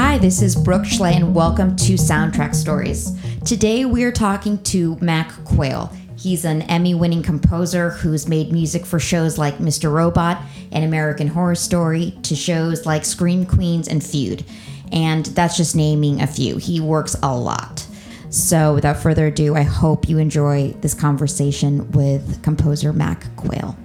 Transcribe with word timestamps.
Hi, 0.00 0.16
this 0.16 0.42
is 0.42 0.54
Brooke 0.54 0.84
Schley, 0.84 1.16
and 1.16 1.34
welcome 1.34 1.74
to 1.74 1.94
Soundtrack 1.94 2.54
Stories. 2.54 3.10
Today 3.44 3.84
we 3.84 4.04
are 4.04 4.12
talking 4.12 4.62
to 4.62 4.96
Mac 5.00 5.32
Quayle. 5.44 5.92
He's 6.16 6.44
an 6.44 6.62
Emmy 6.62 6.94
winning 6.94 7.24
composer 7.24 7.90
who's 7.90 8.28
made 8.28 8.52
music 8.52 8.86
for 8.86 9.00
shows 9.00 9.38
like 9.38 9.58
Mr. 9.58 9.92
Robot 9.92 10.40
and 10.70 10.84
American 10.84 11.26
Horror 11.26 11.56
Story 11.56 12.16
to 12.22 12.36
shows 12.36 12.86
like 12.86 13.04
Scream 13.04 13.44
Queens 13.44 13.88
and 13.88 14.00
Feud. 14.00 14.44
And 14.92 15.26
that's 15.26 15.56
just 15.56 15.74
naming 15.74 16.22
a 16.22 16.28
few. 16.28 16.58
He 16.58 16.78
works 16.78 17.16
a 17.24 17.36
lot. 17.36 17.84
So, 18.30 18.74
without 18.74 18.98
further 18.98 19.26
ado, 19.26 19.56
I 19.56 19.62
hope 19.62 20.08
you 20.08 20.18
enjoy 20.18 20.74
this 20.80 20.94
conversation 20.94 21.90
with 21.90 22.40
composer 22.44 22.92
Mac 22.92 23.34
Quayle. 23.34 23.76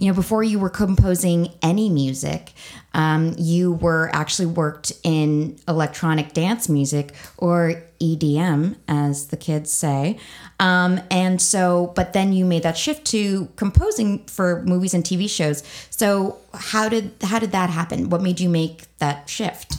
You 0.00 0.08
know, 0.08 0.14
before 0.14 0.42
you 0.42 0.58
were 0.58 0.70
composing 0.70 1.52
any 1.60 1.90
music, 1.90 2.54
um, 2.94 3.34
you 3.36 3.72
were 3.72 4.10
actually 4.14 4.46
worked 4.46 4.92
in 5.04 5.58
electronic 5.68 6.32
dance 6.32 6.70
music 6.70 7.12
or 7.36 7.82
EDM, 8.00 8.76
as 8.88 9.26
the 9.26 9.36
kids 9.36 9.70
say. 9.70 10.18
Um, 10.58 11.00
and 11.10 11.40
so, 11.40 11.92
but 11.94 12.14
then 12.14 12.32
you 12.32 12.46
made 12.46 12.62
that 12.62 12.78
shift 12.78 13.04
to 13.08 13.50
composing 13.56 14.24
for 14.24 14.62
movies 14.62 14.94
and 14.94 15.04
TV 15.04 15.28
shows. 15.28 15.62
So, 15.90 16.38
how 16.54 16.88
did 16.88 17.12
how 17.22 17.38
did 17.38 17.52
that 17.52 17.68
happen? 17.68 18.08
What 18.08 18.22
made 18.22 18.40
you 18.40 18.48
make 18.48 18.84
that 18.98 19.28
shift? 19.28 19.76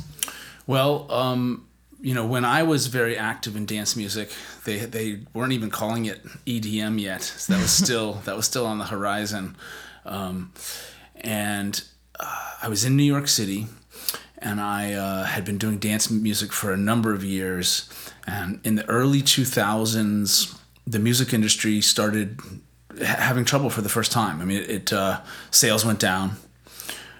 Well, 0.68 1.12
um, 1.12 1.68
you 2.00 2.14
know, 2.14 2.28
when 2.28 2.46
I 2.46 2.62
was 2.62 2.88
very 2.88 3.18
active 3.18 3.56
in 3.56 3.66
dance 3.66 3.96
music, 3.96 4.30
they 4.66 4.78
they 4.78 5.22
weren't 5.34 5.54
even 5.54 5.72
calling 5.72 6.06
it 6.06 6.24
EDM 6.46 7.02
yet. 7.02 7.24
So 7.24 7.54
that 7.54 7.60
was 7.60 7.72
still 7.84 8.14
that 8.26 8.36
was 8.36 8.46
still 8.46 8.68
on 8.68 8.78
the 8.78 8.86
horizon. 8.86 9.56
Um, 10.06 10.54
and 11.16 11.84
uh, 12.20 12.54
I 12.64 12.70
was 12.70 12.86
in 12.86 12.96
New 12.96 13.04
York 13.04 13.28
City, 13.28 13.68
and 14.38 14.60
I 14.60 14.94
uh, 14.94 15.24
had 15.26 15.46
been 15.46 15.58
doing 15.58 15.78
dance 15.78 16.10
music 16.10 16.52
for 16.52 16.74
a 16.74 16.78
number 16.78 17.14
of 17.14 17.24
years. 17.24 17.90
And 18.26 18.60
in 18.64 18.76
the 18.76 18.86
early 18.88 19.22
2000s, 19.22 20.58
the 20.88 21.00
music 21.00 21.34
industry 21.34 21.82
started 21.82 22.40
having 23.04 23.46
trouble 23.46 23.70
for 23.70 23.82
the 23.82 23.90
first 23.90 24.12
time. 24.12 24.42
I 24.42 24.46
mean, 24.46 24.62
it, 24.64 24.70
it 24.70 24.94
uh, 24.94 25.22
sales 25.52 25.86
went 25.86 26.00
down. 26.00 26.38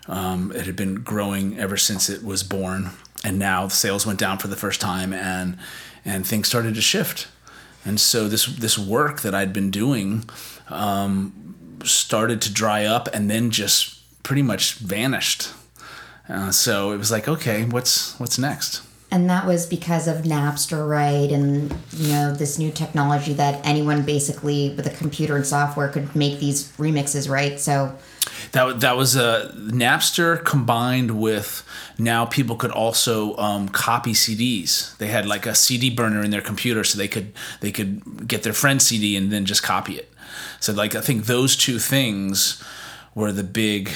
Um, 0.08 0.52
it 0.54 0.66
had 0.66 0.76
been 0.76 0.96
growing 0.96 1.58
ever 1.60 1.78
since 1.78 2.10
it 2.10 2.24
was 2.24 2.44
born, 2.44 2.90
and 3.24 3.38
now 3.38 3.66
the 3.66 3.76
sales 3.76 4.06
went 4.06 4.20
down 4.20 4.40
for 4.40 4.48
the 4.48 4.56
first 4.56 4.82
time, 4.82 5.14
and 5.14 5.58
and 6.04 6.26
things 6.26 6.48
started 6.48 6.74
to 6.76 6.82
shift. 6.82 7.28
And 7.86 8.00
so 8.00 8.28
this 8.28 8.46
this 8.46 8.78
work 8.78 9.22
that 9.22 9.36
I'd 9.36 9.54
been 9.54 9.72
doing 9.72 10.26
um, 10.70 11.56
started 11.86 12.42
to 12.42 12.54
dry 12.54 12.86
up 12.86 13.08
and 13.14 13.30
then 13.30 13.52
just 13.52 14.24
pretty 14.24 14.42
much 14.42 14.76
vanished. 14.76 15.50
Uh, 16.30 16.52
so 16.52 16.92
it 16.92 16.98
was 16.98 17.12
like, 17.12 17.28
okay, 17.28 17.66
what's 17.66 18.20
what's 18.20 18.38
next? 18.38 18.82
And 19.14 19.30
that 19.30 19.46
was 19.46 19.66
because 19.66 20.08
of 20.08 20.20
Napster, 20.20 20.88
right? 20.88 21.30
And 21.30 21.76
you 21.92 22.14
know 22.14 22.34
this 22.34 22.58
new 22.58 22.72
technology 22.72 23.34
that 23.34 23.60
anyone 23.66 24.04
basically 24.04 24.74
with 24.76 24.88
a 24.88 24.92
computer 24.92 25.36
and 25.36 25.46
software 25.46 25.90
could 25.90 26.16
make 26.16 26.40
these 26.40 26.72
remixes, 26.78 27.30
right? 27.30 27.60
So 27.60 27.94
that 28.54 28.80
that 28.80 28.96
was 28.96 29.18
a 29.18 29.54
Napster 29.58 30.44
combined 30.44 31.20
with 31.20 31.68
now 31.98 32.26
people 32.26 32.56
could 32.56 32.72
also 32.72 33.36
um, 33.38 33.68
copy 33.70 34.14
CDs. 34.14 34.98
They 34.98 35.08
had 35.08 35.26
like 35.26 35.46
a 35.46 35.56
CD 35.56 35.90
burner 35.90 36.24
in 36.24 36.32
their 36.32 36.42
computer, 36.42 36.84
so 36.84 36.98
they 36.98 37.08
could 37.08 37.34
they 37.60 37.72
could 37.72 38.28
get 38.28 38.44
their 38.44 38.54
friend's 38.54 38.86
CD 38.86 39.18
and 39.18 39.32
then 39.32 39.46
just 39.46 39.64
copy 39.64 39.98
it. 39.98 40.11
So 40.60 40.74
like 40.74 40.96
I 40.96 41.02
think 41.02 41.26
those 41.26 41.56
two 41.56 41.80
things 41.80 42.64
were 43.16 43.32
the 43.32 43.44
big, 43.44 43.92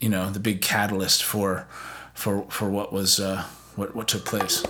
you 0.00 0.08
know, 0.08 0.30
the 0.30 0.40
big 0.40 0.62
catalyst 0.62 1.22
for 1.22 1.66
for 2.14 2.44
for 2.50 2.68
what 2.68 2.92
was 2.92 3.20
uh, 3.20 3.44
what 3.76 3.94
what 3.94 4.08
took 4.08 4.24
place. 4.24 4.64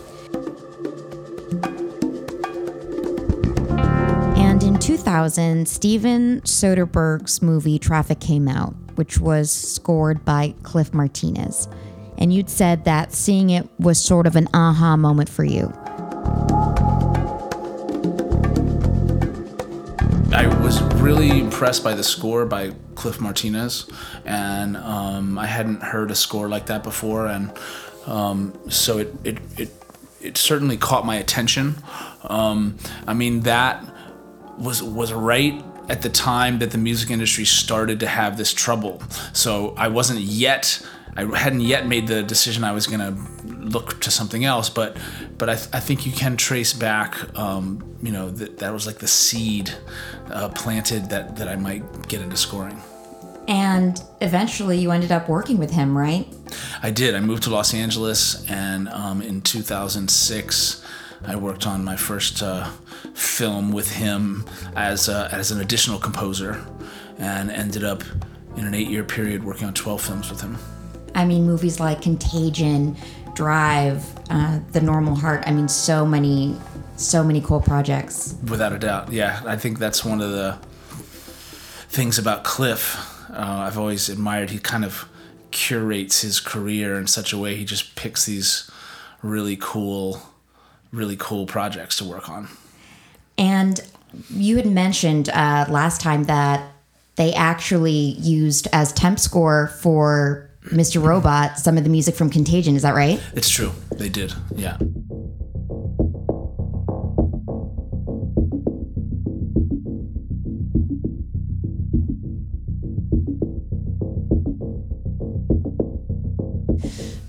And 4.36 4.62
in 4.62 4.78
2000, 4.78 5.68
Steven 5.68 6.40
Soderbergh's 6.42 7.42
movie 7.42 7.78
Traffic 7.78 8.20
came 8.20 8.48
out, 8.48 8.74
which 8.96 9.18
was 9.18 9.50
scored 9.50 10.24
by 10.24 10.54
Cliff 10.62 10.92
Martinez. 10.92 11.68
And 12.16 12.32
you'd 12.32 12.50
said 12.50 12.84
that 12.84 13.12
seeing 13.12 13.50
it 13.50 13.68
was 13.78 14.02
sort 14.02 14.26
of 14.26 14.34
an 14.34 14.48
aha 14.52 14.96
moment 14.96 15.28
for 15.28 15.44
you. 15.44 15.72
Really 21.08 21.40
impressed 21.40 21.82
by 21.82 21.94
the 21.94 22.04
score 22.04 22.44
by 22.44 22.70
Cliff 22.94 23.18
Martinez, 23.18 23.88
and 24.26 24.76
um, 24.76 25.38
I 25.38 25.46
hadn't 25.46 25.82
heard 25.82 26.10
a 26.10 26.14
score 26.14 26.50
like 26.50 26.66
that 26.66 26.82
before, 26.82 27.26
and 27.26 27.50
um, 28.04 28.52
so 28.68 28.98
it, 28.98 29.14
it 29.24 29.38
it 29.56 29.70
it 30.20 30.36
certainly 30.36 30.76
caught 30.76 31.06
my 31.06 31.16
attention. 31.16 31.76
Um, 32.24 32.76
I 33.06 33.14
mean 33.14 33.40
that 33.40 33.82
was 34.58 34.82
was 34.82 35.10
right 35.14 35.64
at 35.88 36.02
the 36.02 36.10
time 36.10 36.58
that 36.58 36.72
the 36.72 36.78
music 36.78 37.10
industry 37.10 37.46
started 37.46 38.00
to 38.00 38.06
have 38.06 38.36
this 38.36 38.52
trouble. 38.52 39.02
So 39.32 39.72
I 39.78 39.88
wasn't 39.88 40.20
yet 40.20 40.86
I 41.16 41.24
hadn't 41.36 41.62
yet 41.62 41.86
made 41.86 42.06
the 42.06 42.22
decision 42.22 42.64
I 42.64 42.72
was 42.72 42.86
going 42.86 43.00
to 43.00 43.47
look 43.58 44.00
to 44.00 44.10
something 44.10 44.44
else, 44.44 44.68
but 44.68 44.96
but 45.36 45.48
I, 45.48 45.54
th- 45.54 45.68
I 45.72 45.80
think 45.80 46.06
you 46.06 46.12
can 46.12 46.36
trace 46.36 46.72
back, 46.72 47.16
um, 47.38 47.96
you 48.02 48.12
know, 48.12 48.30
that 48.30 48.58
that 48.58 48.72
was 48.72 48.86
like 48.86 48.98
the 48.98 49.08
seed 49.08 49.72
uh, 50.30 50.48
planted 50.50 51.10
that 51.10 51.36
that 51.36 51.48
I 51.48 51.56
might 51.56 52.08
get 52.08 52.20
into 52.20 52.36
scoring. 52.36 52.80
And 53.46 54.02
eventually, 54.20 54.78
you 54.78 54.90
ended 54.90 55.10
up 55.10 55.28
working 55.28 55.56
with 55.56 55.70
him, 55.70 55.96
right? 55.96 56.26
I 56.82 56.90
did. 56.90 57.14
I 57.14 57.20
moved 57.20 57.44
to 57.44 57.50
Los 57.50 57.72
Angeles, 57.72 58.48
and 58.50 58.88
um, 58.88 59.22
in 59.22 59.40
2006. 59.40 60.84
I 61.26 61.34
worked 61.34 61.66
on 61.66 61.84
my 61.84 61.96
first 61.96 62.42
uh, 62.44 62.70
film 63.14 63.72
with 63.72 63.90
him 63.90 64.44
as, 64.76 65.08
uh, 65.08 65.28
as 65.32 65.50
an 65.50 65.60
additional 65.60 65.98
composer 65.98 66.64
and 67.18 67.50
ended 67.50 67.84
up 67.84 68.04
in 68.56 68.66
an 68.66 68.74
eight 68.74 68.88
year 68.88 69.04
period 69.04 69.44
working 69.44 69.66
on 69.66 69.74
12 69.74 70.00
films 70.00 70.30
with 70.30 70.40
him. 70.40 70.56
I 71.14 71.24
mean, 71.24 71.46
movies 71.46 71.80
like 71.80 72.00
Contagion, 72.00 72.96
Drive, 73.38 74.04
uh, 74.30 74.58
The 74.72 74.80
Normal 74.80 75.14
Heart. 75.14 75.44
I 75.46 75.52
mean, 75.52 75.68
so 75.68 76.04
many, 76.04 76.56
so 76.96 77.22
many 77.22 77.40
cool 77.40 77.60
projects. 77.60 78.34
Without 78.48 78.72
a 78.72 78.80
doubt, 78.80 79.12
yeah. 79.12 79.40
I 79.46 79.54
think 79.54 79.78
that's 79.78 80.04
one 80.04 80.20
of 80.20 80.32
the 80.32 80.58
things 81.88 82.18
about 82.18 82.42
Cliff. 82.42 82.96
Uh, 83.30 83.62
I've 83.64 83.78
always 83.78 84.08
admired. 84.08 84.50
He 84.50 84.58
kind 84.58 84.84
of 84.84 85.08
curates 85.52 86.22
his 86.22 86.40
career 86.40 86.98
in 86.98 87.06
such 87.06 87.32
a 87.32 87.38
way. 87.38 87.54
He 87.54 87.64
just 87.64 87.94
picks 87.94 88.26
these 88.26 88.68
really 89.22 89.56
cool, 89.56 90.20
really 90.90 91.16
cool 91.16 91.46
projects 91.46 91.96
to 91.98 92.04
work 92.04 92.28
on. 92.28 92.48
And 93.38 93.80
you 94.30 94.56
had 94.56 94.66
mentioned 94.66 95.28
uh, 95.28 95.66
last 95.68 96.00
time 96.00 96.24
that 96.24 96.72
they 97.14 97.32
actually 97.34 98.16
used 98.18 98.66
as 98.72 98.92
temp 98.92 99.20
score 99.20 99.68
for 99.80 100.47
Mr. 100.66 101.02
Robot 101.02 101.58
some 101.58 101.78
of 101.78 101.84
the 101.84 101.90
music 101.90 102.14
from 102.14 102.30
Contagion. 102.30 102.76
Is 102.76 102.82
that 102.82 102.94
right? 102.94 103.20
It's 103.34 103.48
true. 103.48 103.72
They 103.92 104.08
did. 104.08 104.34
Yeah. 104.54 104.76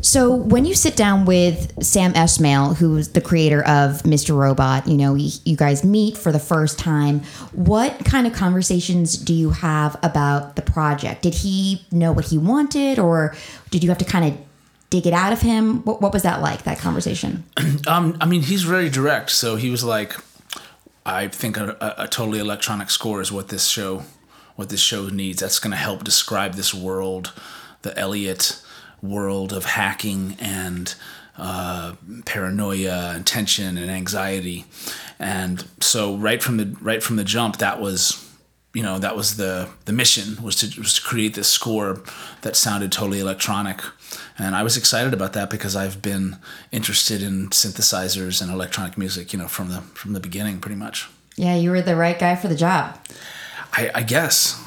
So 0.01 0.33
when 0.33 0.63
you 0.63 0.75
sit 0.75 0.95
down 0.95 1.25
with 1.25 1.83
Sam 1.83 2.13
Esmail, 2.13 2.77
who's 2.77 3.09
the 3.09 3.21
creator 3.21 3.61
of 3.61 4.03
Mr. 4.03 4.35
Robot, 4.35 4.87
you 4.87 4.95
know, 4.95 5.15
you 5.15 5.57
guys 5.57 5.83
meet 5.83 6.17
for 6.17 6.31
the 6.31 6.39
first 6.39 6.79
time. 6.79 7.19
What 7.51 8.05
kind 8.05 8.25
of 8.25 8.31
conversations 8.31 9.17
do 9.17 9.33
you 9.33 9.49
have 9.49 9.97
about 10.01 10.55
the 10.55 10.61
project? 10.61 11.21
Did 11.23 11.35
he 11.35 11.85
know 11.91 12.13
what 12.13 12.25
he 12.25 12.37
wanted, 12.37 12.97
or 12.97 13.35
did 13.71 13.83
you 13.83 13.89
have 13.89 13.97
to 13.97 14.05
kind 14.05 14.33
of 14.33 14.39
dig 14.89 15.05
it 15.05 15.13
out 15.13 15.33
of 15.33 15.41
him? 15.41 15.83
What, 15.83 16.01
what 16.01 16.13
was 16.13 16.23
that 16.23 16.41
like? 16.41 16.63
That 16.63 16.79
conversation? 16.79 17.43
um, 17.87 18.17
I 18.21 18.25
mean, 18.25 18.43
he's 18.43 18.63
very 18.63 18.89
direct. 18.89 19.31
So 19.31 19.57
he 19.57 19.69
was 19.69 19.83
like, 19.83 20.15
"I 21.05 21.27
think 21.27 21.57
a, 21.57 21.75
a, 21.81 22.03
a 22.03 22.07
totally 22.07 22.39
electronic 22.39 22.89
score 22.89 23.19
is 23.19 23.33
what 23.33 23.49
this 23.49 23.67
show, 23.67 24.03
what 24.55 24.69
this 24.69 24.79
show 24.79 25.09
needs. 25.09 25.41
That's 25.41 25.59
going 25.59 25.71
to 25.71 25.77
help 25.77 26.05
describe 26.05 26.53
this 26.53 26.73
world, 26.73 27.33
the 27.81 27.97
Elliot." 27.99 28.61
World 29.01 29.53
of 29.53 29.65
hacking 29.65 30.35
and 30.39 30.95
uh, 31.37 31.95
paranoia 32.25 33.13
and 33.15 33.25
tension 33.25 33.77
and 33.77 33.89
anxiety. 33.89 34.65
And 35.17 35.65
so 35.79 36.15
right 36.17 36.43
from 36.43 36.57
the 36.57 36.77
right 36.81 37.01
from 37.01 37.15
the 37.15 37.23
jump, 37.23 37.57
that 37.57 37.79
was 37.79 38.25
you 38.73 38.83
know 38.83 38.99
that 38.99 39.15
was 39.15 39.37
the 39.37 39.69
the 39.85 39.93
mission 39.93 40.41
was 40.43 40.55
to 40.57 40.79
was 40.79 40.93
to 40.95 41.01
create 41.01 41.33
this 41.33 41.47
score 41.47 42.01
that 42.41 42.55
sounded 42.55 42.91
totally 42.91 43.19
electronic. 43.19 43.81
And 44.37 44.55
i 44.55 44.63
was 44.63 44.77
excited 44.77 45.13
about 45.13 45.33
that 45.33 45.49
because 45.49 45.75
i've 45.75 46.01
been 46.01 46.37
interested 46.71 47.21
in 47.21 47.49
synthesizers 47.49 48.41
and 48.41 48.51
electronic 48.51 48.97
music 48.97 49.33
you 49.33 49.39
know 49.39 49.47
from 49.47 49.69
the 49.69 49.81
from 49.93 50.13
the 50.13 50.19
beginning 50.19 50.59
pretty 50.59 50.77
much. 50.77 51.09
Yeah 51.35 51.55
you 51.55 51.71
were 51.71 51.81
the 51.81 51.95
right 51.95 52.17
guy 52.17 52.35
for 52.35 52.47
the 52.47 52.55
job. 52.55 52.97
I, 53.73 53.91
I 53.95 54.03
guess 54.03 54.61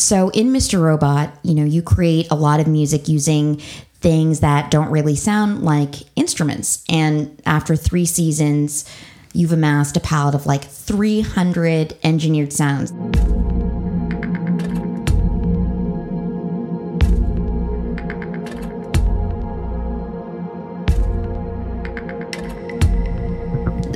so 0.00 0.30
in 0.30 0.48
Mr. 0.48 0.80
Robot, 0.80 1.32
you 1.42 1.54
know, 1.54 1.64
you 1.64 1.82
create 1.82 2.30
a 2.30 2.34
lot 2.34 2.60
of 2.60 2.66
music 2.66 3.08
using 3.08 3.56
things 4.00 4.40
that 4.40 4.70
don't 4.70 4.90
really 4.90 5.14
sound 5.14 5.62
like 5.62 5.96
instruments. 6.16 6.82
And 6.88 7.40
after 7.44 7.76
three 7.76 8.06
seasons, 8.06 8.88
you've 9.34 9.52
amassed 9.52 9.96
a 9.96 10.00
palette 10.00 10.34
of 10.34 10.46
like 10.46 10.64
300 10.64 11.96
engineered 12.02 12.52
sounds. 12.52 12.92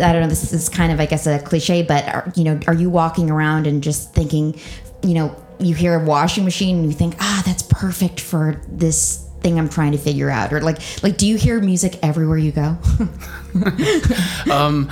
I 0.00 0.12
don't 0.12 0.22
know. 0.22 0.28
This 0.28 0.52
is 0.52 0.68
kind 0.68 0.92
of, 0.92 1.00
I 1.00 1.06
guess, 1.06 1.26
a 1.26 1.38
cliche, 1.38 1.82
but 1.82 2.06
are, 2.08 2.32
you 2.34 2.44
know, 2.44 2.60
are 2.66 2.74
you 2.74 2.90
walking 2.90 3.30
around 3.30 3.66
and 3.66 3.82
just 3.82 4.12
thinking, 4.12 4.60
you 5.02 5.14
know, 5.14 5.43
you 5.58 5.74
hear 5.74 6.00
a 6.00 6.04
washing 6.04 6.44
machine 6.44 6.76
and 6.78 6.86
you 6.86 6.92
think, 6.92 7.16
ah, 7.20 7.42
that's 7.44 7.62
perfect 7.62 8.20
for 8.20 8.60
this 8.68 9.28
thing 9.40 9.58
I'm 9.58 9.68
trying 9.68 9.92
to 9.92 9.98
figure 9.98 10.30
out, 10.30 10.52
or 10.52 10.60
like, 10.60 10.78
like, 11.02 11.16
do 11.16 11.26
you 11.26 11.36
hear 11.36 11.60
music 11.60 11.98
everywhere 12.02 12.38
you 12.38 12.52
go? 12.52 12.76
um, 14.50 14.90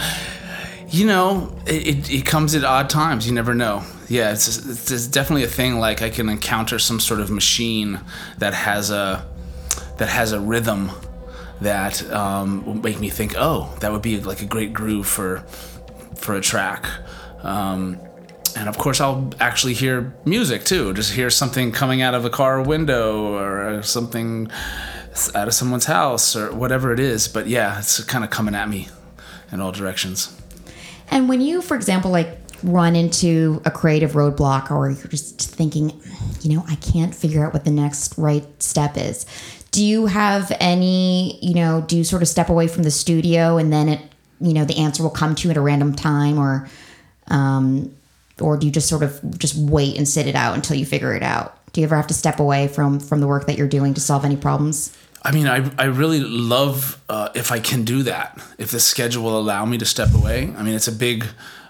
you 0.88 1.06
know, 1.06 1.56
it, 1.66 2.10
it 2.10 2.26
comes 2.26 2.54
at 2.54 2.64
odd 2.64 2.90
times. 2.90 3.26
You 3.26 3.32
never 3.32 3.54
know. 3.54 3.82
Yeah, 4.08 4.30
it's, 4.32 4.90
it's 4.90 5.06
definitely 5.06 5.44
a 5.44 5.48
thing. 5.48 5.78
Like 5.78 6.02
I 6.02 6.10
can 6.10 6.28
encounter 6.28 6.78
some 6.78 7.00
sort 7.00 7.20
of 7.20 7.30
machine 7.30 8.00
that 8.38 8.52
has 8.52 8.90
a 8.90 9.26
that 9.96 10.08
has 10.08 10.32
a 10.32 10.40
rhythm 10.40 10.90
that 11.62 12.02
um, 12.10 12.66
will 12.66 12.74
make 12.74 13.00
me 13.00 13.08
think, 13.08 13.34
oh, 13.38 13.74
that 13.80 13.90
would 13.90 14.02
be 14.02 14.20
like 14.20 14.42
a 14.42 14.44
great 14.44 14.74
groove 14.74 15.06
for 15.06 15.38
for 16.16 16.34
a 16.34 16.42
track. 16.42 16.86
Um, 17.42 17.98
and 18.56 18.69
of 18.69 18.78
course, 18.78 19.00
I'll 19.00 19.31
actually 19.40 19.75
hear 19.75 20.14
music 20.25 20.64
too. 20.64 20.93
Just 20.94 21.12
hear 21.12 21.31
something 21.31 21.72
coming 21.72 22.02
out 22.02 22.14
of 22.14 22.25
a 22.25 22.31
car 22.31 22.62
window 22.62 23.34
or 23.34 23.82
something 23.82 24.50
out 25.34 25.49
of 25.49 25.54
someone's 25.54 25.84
house 25.84 26.34
or 26.37 26.52
whatever 26.54 26.93
it 26.93 27.00
is. 27.00 27.28
But 27.28 27.46
yeah, 27.46 27.78
it's 27.78 28.02
kind 28.04 28.25
of 28.25 28.31
coming 28.31 28.54
at 28.54 28.69
me 28.69 28.88
in 29.50 29.60
all 29.60 29.72
directions. 29.72 30.37
And 31.10 31.28
when 31.28 31.40
you, 31.40 31.60
for 31.60 31.76
example, 31.76 32.10
like 32.10 32.38
run 32.62 32.96
into 32.96 33.60
a 33.64 33.70
creative 33.70 34.12
roadblock 34.12 34.70
or 34.70 34.90
you're 34.90 35.08
just 35.08 35.50
thinking, 35.50 36.00
you 36.40 36.55
know, 36.55 36.64
I 36.69 36.76
can't 36.76 37.14
figure 37.14 37.44
out 37.44 37.52
what 37.52 37.64
the 37.64 37.70
next 37.70 38.16
right 38.16 38.46
step 38.62 38.96
is, 38.96 39.26
do 39.72 39.84
you 39.84 40.06
have 40.06 40.52
any, 40.60 41.38
you 41.44 41.55
know, 41.55 41.82
do 41.82 41.96
you 41.96 42.05
sort 42.05 42.22
of 42.22 42.28
step 42.28 42.48
away 42.48 42.69
from 42.69 42.82
the 42.82 42.90
studio 42.90 43.58
and 43.58 43.72
then 43.72 43.88
it, 43.88 44.00
you 44.40 44.52
know, 44.52 44.64
the 44.64 44.78
answer 44.78 45.02
will 45.02 45.10
come 45.10 45.34
to 45.34 45.48
you 45.48 45.50
at 45.50 45.56
a 45.56 45.60
random 45.60 45.94
time 45.94 46.38
or, 46.38 46.69
um, 47.28 47.94
or 48.40 48.56
do 48.56 48.67
you 48.67 48.73
just 48.73 48.88
sort 48.88 49.02
of 49.02 49.38
just 49.38 49.56
wait 49.56 49.96
and 49.96 50.08
sit 50.08 50.26
it 50.26 50.34
out 50.34 50.55
until 50.55 50.76
you 50.76 50.87
figure 50.87 51.14
it 51.14 51.23
out? 51.23 51.58
Do 51.73 51.81
you 51.81 51.87
ever 51.87 51.96
have 51.96 52.06
to 52.08 52.14
step 52.14 52.40
away 52.40 52.69
from 52.69 53.00
from 53.00 53.20
the 53.20 53.26
work 53.26 53.46
that 53.46 53.56
you're 53.56 53.69
doing 53.69 53.94
to 53.94 54.00
solve 54.00 54.25
any 54.25 54.37
problems? 54.37 54.96
I 55.25 55.31
mean, 55.31 55.46
I, 55.46 55.70
I 55.79 55.84
really 55.84 56.20
love 56.20 57.00
uh, 57.08 57.29
if 57.34 57.52
I 57.52 57.61
can 57.61 57.84
do 57.84 58.02
that. 58.02 58.40
If 58.58 58.73
the 58.73 58.81
schedule 58.81 59.23
will 59.23 59.38
allow 59.38 59.64
me 59.64 59.79
to 59.79 59.84
step 59.84 60.12
away. 60.14 60.52
I 60.56 60.62
mean, 60.62 60.75
it's 60.75 60.88
a 60.88 60.93
big 60.93 61.26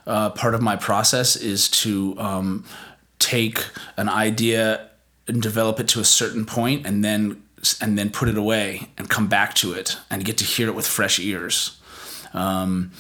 uh, 0.07 0.31
part 0.31 0.55
of 0.55 0.63
my 0.63 0.77
process 0.77 1.37
is 1.37 1.69
to 1.69 2.19
um, 2.19 2.65
take 3.19 3.65
an 3.97 4.09
idea 4.09 4.89
and 5.29 5.43
develop 5.43 5.79
it 5.81 5.89
to 5.89 6.01
a 6.01 6.05
certain 6.05 6.45
point, 6.47 6.87
and 6.87 7.05
then 7.05 7.43
and 7.81 7.97
then 7.97 8.11
put 8.11 8.29
it 8.29 8.37
away 8.37 8.89
and 8.99 9.09
come 9.09 9.29
back 9.29 9.55
to 9.55 9.73
it 9.73 9.97
and 10.11 10.25
get 10.25 10.39
to 10.39 10.45
hear 10.45 10.69
it 10.69 10.75
with 10.75 10.87
fresh 10.87 11.21
ears. 11.21 11.79
Um, 12.35 12.91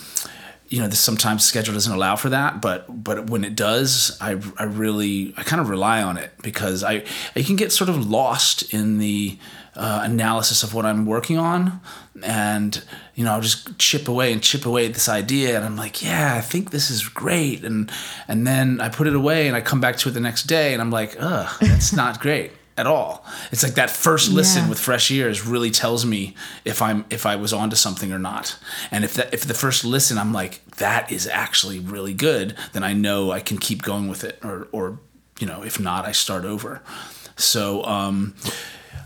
you 0.72 0.80
know, 0.80 0.88
this 0.88 1.00
sometimes 1.00 1.44
schedule 1.44 1.74
doesn't 1.74 1.92
allow 1.92 2.16
for 2.16 2.30
that, 2.30 2.62
but 2.62 3.04
but 3.04 3.28
when 3.28 3.44
it 3.44 3.54
does, 3.54 4.16
I, 4.22 4.40
I 4.56 4.64
really 4.64 5.34
I 5.36 5.42
kind 5.42 5.60
of 5.60 5.68
rely 5.68 6.02
on 6.02 6.16
it 6.16 6.32
because 6.42 6.82
I 6.82 7.04
I 7.36 7.42
can 7.42 7.56
get 7.56 7.72
sort 7.72 7.90
of 7.90 8.08
lost 8.08 8.72
in 8.72 8.96
the 8.96 9.38
uh, 9.76 10.00
analysis 10.04 10.62
of 10.62 10.72
what 10.72 10.86
I'm 10.86 11.04
working 11.04 11.36
on, 11.36 11.82
and 12.22 12.82
you 13.14 13.22
know 13.22 13.32
I'll 13.32 13.42
just 13.42 13.78
chip 13.78 14.08
away 14.08 14.32
and 14.32 14.42
chip 14.42 14.64
away 14.64 14.86
at 14.86 14.94
this 14.94 15.10
idea, 15.10 15.56
and 15.56 15.64
I'm 15.66 15.76
like, 15.76 16.02
yeah, 16.02 16.34
I 16.34 16.40
think 16.40 16.70
this 16.70 16.88
is 16.90 17.06
great, 17.06 17.64
and 17.64 17.92
and 18.26 18.46
then 18.46 18.80
I 18.80 18.88
put 18.88 19.06
it 19.06 19.14
away 19.14 19.48
and 19.48 19.54
I 19.54 19.60
come 19.60 19.80
back 19.80 19.98
to 19.98 20.08
it 20.08 20.12
the 20.12 20.20
next 20.20 20.44
day, 20.44 20.72
and 20.72 20.80
I'm 20.80 20.90
like, 20.90 21.16
ugh, 21.20 21.54
that's 21.60 21.92
not 21.92 22.18
great 22.18 22.50
at 22.82 22.86
all. 22.88 23.24
It's 23.52 23.62
like 23.62 23.74
that 23.74 23.90
first 23.90 24.28
listen 24.28 24.64
yeah. 24.64 24.70
with 24.70 24.80
fresh 24.80 25.08
ears 25.12 25.46
really 25.46 25.70
tells 25.70 26.04
me 26.04 26.34
if 26.64 26.82
I'm 26.82 27.04
if 27.10 27.24
I 27.24 27.36
was 27.36 27.52
onto 27.52 27.76
something 27.76 28.12
or 28.12 28.18
not. 28.18 28.58
And 28.90 29.04
if 29.04 29.14
that 29.14 29.32
if 29.32 29.42
the 29.44 29.54
first 29.54 29.84
listen 29.84 30.18
I'm 30.18 30.32
like 30.32 30.66
that 30.78 31.12
is 31.12 31.28
actually 31.28 31.78
really 31.78 32.12
good, 32.12 32.56
then 32.72 32.82
I 32.82 32.92
know 32.92 33.30
I 33.30 33.38
can 33.38 33.58
keep 33.58 33.82
going 33.82 34.08
with 34.08 34.24
it 34.24 34.40
or 34.42 34.66
or 34.72 34.98
you 35.38 35.46
know, 35.46 35.62
if 35.62 35.78
not 35.78 36.04
I 36.04 36.10
start 36.10 36.44
over. 36.44 36.82
So 37.36 37.84
um 37.84 38.34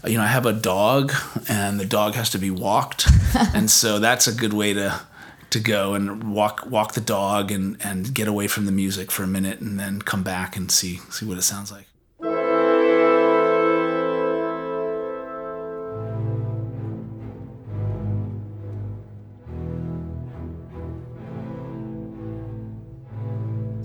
you 0.06 0.16
know, 0.16 0.24
I 0.24 0.28
have 0.28 0.46
a 0.46 0.54
dog 0.54 1.12
and 1.48 1.78
the 1.78 1.84
dog 1.84 2.14
has 2.14 2.30
to 2.30 2.38
be 2.38 2.50
walked. 2.50 3.06
and 3.54 3.70
so 3.70 3.98
that's 3.98 4.26
a 4.26 4.32
good 4.32 4.54
way 4.54 4.72
to 4.72 5.02
to 5.50 5.60
go 5.60 5.92
and 5.92 6.34
walk 6.34 6.64
walk 6.66 6.94
the 6.94 7.00
dog 7.02 7.52
and 7.52 7.76
and 7.84 8.14
get 8.14 8.26
away 8.26 8.48
from 8.48 8.64
the 8.64 8.72
music 8.72 9.10
for 9.10 9.22
a 9.22 9.26
minute 9.26 9.60
and 9.60 9.78
then 9.78 10.00
come 10.00 10.22
back 10.22 10.56
and 10.56 10.72
see 10.72 10.96
see 11.10 11.26
what 11.26 11.36
it 11.36 11.42
sounds 11.42 11.70
like. 11.70 11.86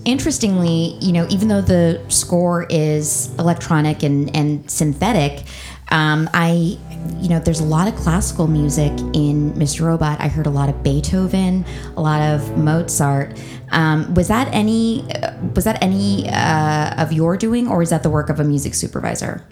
Interestingly, 0.05 0.97
you 0.99 1.11
know, 1.11 1.27
even 1.29 1.47
though 1.47 1.61
the 1.61 2.03
score 2.07 2.65
is 2.69 3.33
electronic 3.37 4.03
and, 4.03 4.35
and 4.35 4.69
synthetic, 4.69 5.45
um, 5.89 6.29
I, 6.33 6.77
you 7.19 7.29
know, 7.29 7.39
there's 7.39 7.59
a 7.59 7.65
lot 7.65 7.87
of 7.87 7.95
classical 7.95 8.47
music 8.47 8.91
in 9.13 9.51
Mr. 9.53 9.85
Robot. 9.85 10.21
I 10.21 10.29
heard 10.29 10.45
a 10.45 10.49
lot 10.49 10.69
of 10.69 10.81
Beethoven, 10.83 11.65
a 11.97 12.01
lot 12.01 12.21
of 12.21 12.57
Mozart. 12.57 13.37
Um, 13.71 14.13
was 14.13 14.29
that 14.29 14.47
any, 14.53 15.05
was 15.53 15.65
that 15.65 15.83
any 15.83 16.29
uh, 16.29 17.01
of 17.01 17.11
your 17.11 17.35
doing, 17.35 17.67
or 17.67 17.81
is 17.81 17.89
that 17.89 18.03
the 18.03 18.09
work 18.09 18.29
of 18.29 18.39
a 18.39 18.43
music 18.43 18.73
supervisor? 18.73 19.45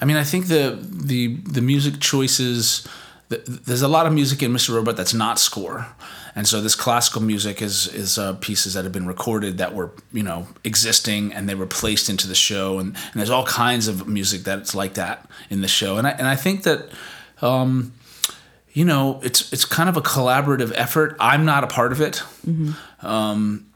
I 0.00 0.04
mean, 0.04 0.16
I 0.16 0.24
think 0.24 0.46
the 0.48 0.78
the 0.90 1.36
the 1.36 1.62
music 1.62 2.00
choices. 2.00 2.86
The, 3.28 3.38
there's 3.66 3.82
a 3.82 3.88
lot 3.88 4.06
of 4.06 4.12
music 4.12 4.42
in 4.42 4.52
Mr. 4.52 4.74
Robot 4.74 4.96
that's 4.96 5.14
not 5.14 5.38
score. 5.38 5.88
And 6.36 6.46
so 6.46 6.60
this 6.60 6.74
classical 6.74 7.22
music 7.22 7.62
is 7.62 7.88
is 7.88 8.18
uh, 8.18 8.34
pieces 8.34 8.74
that 8.74 8.84
have 8.84 8.92
been 8.92 9.06
recorded 9.06 9.58
that 9.58 9.74
were 9.74 9.90
you 10.12 10.22
know 10.22 10.46
existing 10.64 11.32
and 11.32 11.48
they 11.48 11.54
were 11.54 11.66
placed 11.66 12.10
into 12.10 12.28
the 12.28 12.34
show 12.34 12.78
and, 12.78 12.94
and 12.94 13.14
there's 13.14 13.30
all 13.30 13.46
kinds 13.46 13.88
of 13.88 14.06
music 14.06 14.42
that's 14.42 14.74
like 14.74 14.94
that 14.94 15.28
in 15.48 15.62
the 15.62 15.68
show 15.68 15.96
and 15.96 16.06
I 16.06 16.10
and 16.10 16.28
I 16.28 16.36
think 16.36 16.62
that 16.64 16.90
um, 17.40 17.94
you 18.74 18.84
know 18.84 19.18
it's 19.24 19.50
it's 19.50 19.64
kind 19.64 19.88
of 19.88 19.96
a 19.96 20.02
collaborative 20.02 20.72
effort. 20.74 21.16
I'm 21.18 21.46
not 21.46 21.64
a 21.64 21.68
part 21.68 21.90
of 21.90 22.02
it, 22.02 22.22
mm-hmm. 22.46 23.06
um, 23.06 23.66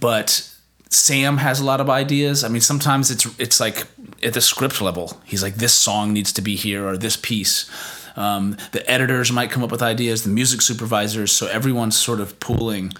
but 0.00 0.52
Sam 0.88 1.36
has 1.36 1.60
a 1.60 1.64
lot 1.64 1.80
of 1.80 1.88
ideas. 1.88 2.42
I 2.42 2.48
mean, 2.48 2.60
sometimes 2.60 3.12
it's 3.12 3.26
it's 3.38 3.60
like 3.60 3.86
at 4.24 4.34
the 4.34 4.40
script 4.40 4.82
level. 4.82 5.20
He's 5.24 5.42
like, 5.42 5.54
this 5.54 5.72
song 5.72 6.12
needs 6.12 6.32
to 6.32 6.42
be 6.42 6.56
here 6.56 6.84
or 6.84 6.96
this 6.96 7.16
piece 7.16 7.70
um, 8.16 8.56
the 8.72 8.88
editors 8.90 9.32
might 9.32 9.50
come 9.50 9.62
up 9.62 9.70
with 9.70 9.82
ideas, 9.82 10.22
the 10.22 10.30
music 10.30 10.62
supervisors. 10.62 11.32
So 11.32 11.46
everyone's 11.46 11.96
sort 11.96 12.20
of 12.20 12.38
pooling 12.40 12.92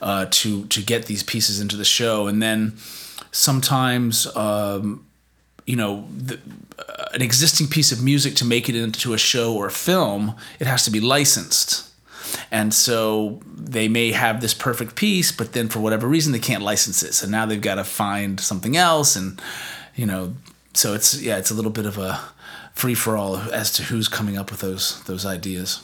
uh, 0.00 0.26
to 0.30 0.66
to 0.66 0.82
get 0.82 1.06
these 1.06 1.22
pieces 1.22 1.60
into 1.60 1.76
the 1.76 1.84
show, 1.84 2.26
and 2.26 2.42
then 2.42 2.76
sometimes. 3.32 4.26
Um, 4.36 5.04
you 5.66 5.76
know, 5.76 6.08
the, 6.16 6.40
uh, 6.78 7.04
an 7.12 7.20
existing 7.20 7.66
piece 7.66 7.92
of 7.92 8.02
music 8.02 8.34
to 8.36 8.46
make 8.46 8.70
it 8.70 8.74
into 8.74 9.12
a 9.12 9.18
show 9.18 9.54
or 9.54 9.66
a 9.66 9.70
film, 9.70 10.34
it 10.58 10.66
has 10.66 10.82
to 10.84 10.90
be 10.90 10.98
licensed. 10.98 11.88
And 12.50 12.72
so 12.72 13.40
they 13.54 13.86
may 13.86 14.12
have 14.12 14.40
this 14.40 14.54
perfect 14.54 14.94
piece, 14.94 15.30
but 15.30 15.52
then 15.52 15.68
for 15.68 15.80
whatever 15.80 16.06
reason 16.06 16.32
they 16.32 16.38
can't 16.38 16.62
license 16.62 17.02
it. 17.02 17.12
So 17.12 17.26
now 17.26 17.44
they've 17.44 17.60
got 17.60 17.74
to 17.74 17.84
find 17.84 18.40
something 18.40 18.76
else, 18.76 19.14
and 19.14 19.40
you 19.94 20.06
know, 20.06 20.34
so 20.72 20.94
it's 20.94 21.20
yeah, 21.20 21.36
it's 21.36 21.50
a 21.50 21.54
little 21.54 21.70
bit 21.70 21.86
of 21.86 21.98
a 21.98 22.18
free 22.78 22.94
for 22.94 23.16
all 23.16 23.38
as 23.52 23.72
to 23.72 23.82
who's 23.82 24.06
coming 24.06 24.38
up 24.38 24.52
with 24.52 24.60
those 24.60 25.02
those 25.04 25.26
ideas. 25.26 25.82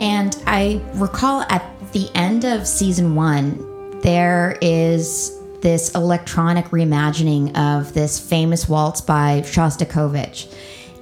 And 0.00 0.36
I 0.46 0.82
recall 0.94 1.42
at 1.42 1.64
the 1.92 2.10
end 2.16 2.44
of 2.44 2.66
season 2.66 3.14
one, 3.14 4.00
there 4.00 4.58
is 4.60 5.40
this 5.60 5.94
electronic 5.94 6.66
reimagining 6.66 7.56
of 7.56 7.94
this 7.94 8.18
famous 8.18 8.68
waltz 8.68 9.00
by 9.00 9.42
Shostakovich. 9.42 10.52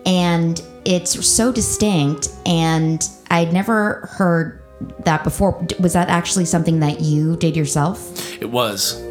And 0.04 0.62
it's 0.84 1.26
so 1.26 1.50
distinct, 1.50 2.28
and 2.44 3.08
I'd 3.30 3.54
never 3.54 4.06
heard 4.12 4.62
that 5.06 5.24
before. 5.24 5.66
Was 5.80 5.94
that 5.94 6.10
actually 6.10 6.44
something 6.44 6.80
that 6.80 7.00
you 7.00 7.36
did 7.36 7.56
yourself? 7.56 8.30
It 8.42 8.50
was. 8.50 9.02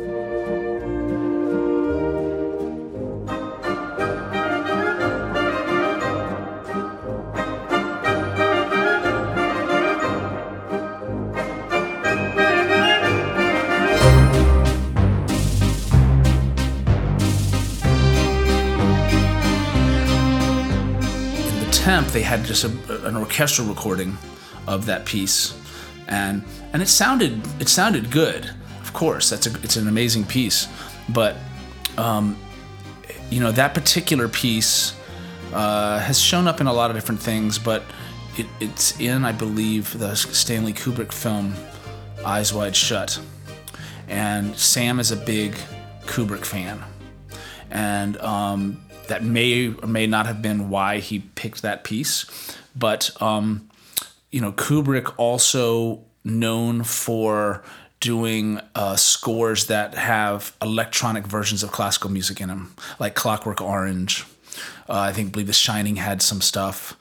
Attempt, 21.83 22.13
they 22.13 22.21
had 22.21 22.45
just 22.45 22.63
a, 22.63 23.05
an 23.05 23.17
orchestral 23.17 23.67
recording 23.67 24.17
of 24.67 24.85
that 24.85 25.05
piece, 25.05 25.53
and 26.07 26.41
and 26.71 26.81
it 26.81 26.87
sounded 26.87 27.41
it 27.59 27.67
sounded 27.67 28.09
good. 28.09 28.49
Of 28.79 28.93
course, 28.93 29.29
that's 29.29 29.47
a 29.47 29.53
it's 29.63 29.75
an 29.75 29.89
amazing 29.89 30.23
piece, 30.23 30.69
but 31.09 31.35
um, 31.97 32.37
you 33.29 33.41
know 33.41 33.51
that 33.51 33.73
particular 33.73 34.29
piece 34.29 34.95
uh, 35.51 35.99
has 35.99 36.21
shown 36.21 36.47
up 36.47 36.61
in 36.61 36.67
a 36.67 36.73
lot 36.73 36.89
of 36.89 36.95
different 36.95 37.19
things, 37.19 37.59
but 37.59 37.83
it, 38.37 38.45
it's 38.61 38.97
in 39.01 39.25
I 39.25 39.33
believe 39.33 39.99
the 39.99 40.15
Stanley 40.15 40.71
Kubrick 40.71 41.11
film 41.11 41.53
Eyes 42.25 42.53
Wide 42.53 42.77
Shut, 42.77 43.19
and 44.07 44.55
Sam 44.55 45.01
is 45.01 45.11
a 45.11 45.17
big 45.17 45.57
Kubrick 46.05 46.45
fan, 46.45 46.81
and 47.69 48.15
um, 48.21 48.79
that 49.13 49.23
may 49.23 49.67
or 49.67 49.87
may 49.87 50.07
not 50.07 50.25
have 50.25 50.41
been 50.41 50.71
why 50.71 50.97
he 50.97 51.19
picked 51.19 51.61
that 51.61 51.83
piece, 51.83 52.25
but 52.75 53.11
um, 53.21 53.69
you 54.31 54.41
know 54.41 54.51
Kubrick 54.51 55.13
also 55.17 56.03
known 56.23 56.83
for 56.83 57.63
doing 57.99 58.59
uh, 58.73 58.95
scores 58.95 59.67
that 59.67 59.93
have 59.93 60.57
electronic 60.63 61.27
versions 61.27 61.61
of 61.61 61.71
classical 61.71 62.09
music 62.09 62.41
in 62.41 62.47
them, 62.47 62.73
like 62.99 63.13
Clockwork 63.13 63.61
Orange. 63.61 64.25
Uh, 64.89 64.97
I 64.97 65.13
think 65.13 65.31
believe 65.31 65.45
The 65.45 65.53
Shining 65.53 65.97
had 65.97 66.23
some 66.23 66.41
stuff. 66.41 66.97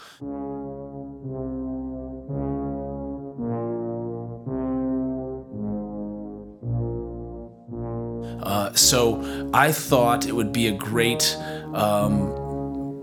Uh, 8.43 8.75
so 8.75 9.51
I 9.55 9.73
thought 9.73 10.27
it 10.27 10.35
would 10.35 10.53
be 10.53 10.67
a 10.67 10.73
great 10.73 11.39
um, 11.75 13.01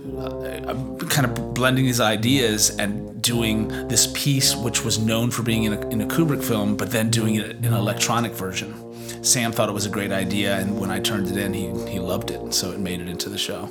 kind 1.09 1.25
of 1.25 1.53
blending 1.53 1.85
these 1.85 1.99
ideas 1.99 2.69
and 2.77 3.21
doing 3.21 3.67
this 3.88 4.11
piece, 4.13 4.55
which 4.55 4.83
was 4.83 4.99
known 4.99 5.31
for 5.31 5.43
being 5.43 5.63
in 5.63 5.73
a, 5.73 5.89
in 5.89 6.01
a 6.01 6.07
Kubrick 6.07 6.43
film, 6.43 6.77
but 6.77 6.91
then 6.91 7.09
doing 7.09 7.35
it 7.35 7.51
in 7.57 7.65
an 7.65 7.73
electronic 7.73 8.31
version. 8.33 8.73
Sam 9.23 9.51
thought 9.51 9.69
it 9.69 9.73
was 9.73 9.85
a 9.85 9.89
great 9.89 10.11
idea, 10.11 10.57
and 10.57 10.79
when 10.79 10.89
I 10.89 10.99
turned 10.99 11.27
it 11.27 11.38
in, 11.38 11.53
he, 11.53 11.67
he 11.89 11.99
loved 11.99 12.31
it, 12.31 12.53
so 12.53 12.71
it 12.71 12.79
made 12.79 13.01
it 13.01 13.09
into 13.09 13.29
the 13.29 13.38
show. 13.38 13.69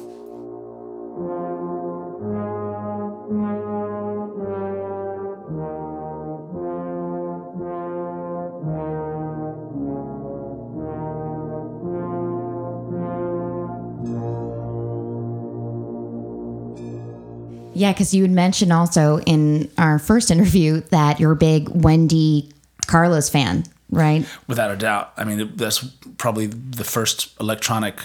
Yeah, 17.78 17.92
because 17.92 18.12
you 18.12 18.22
had 18.22 18.32
mentioned 18.32 18.72
also 18.72 19.20
in 19.20 19.70
our 19.78 20.00
first 20.00 20.32
interview 20.32 20.80
that 20.90 21.20
you're 21.20 21.30
a 21.30 21.36
big 21.36 21.68
Wendy 21.68 22.50
Carlos 22.88 23.28
fan, 23.28 23.64
right? 23.90 24.26
Without 24.48 24.72
a 24.72 24.76
doubt. 24.76 25.12
I 25.16 25.22
mean, 25.22 25.52
that's 25.54 25.84
probably 26.16 26.46
the 26.46 26.82
first 26.82 27.38
electronic 27.40 28.00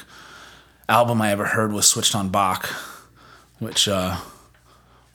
album 0.87 1.23
I 1.23 1.31
ever 1.31 1.45
heard 1.45 1.73
was 1.73 1.87
Switched 1.87 2.13
on 2.13 2.29
Bach, 2.29 2.67
which 3.57 3.87
uh, 3.87 4.17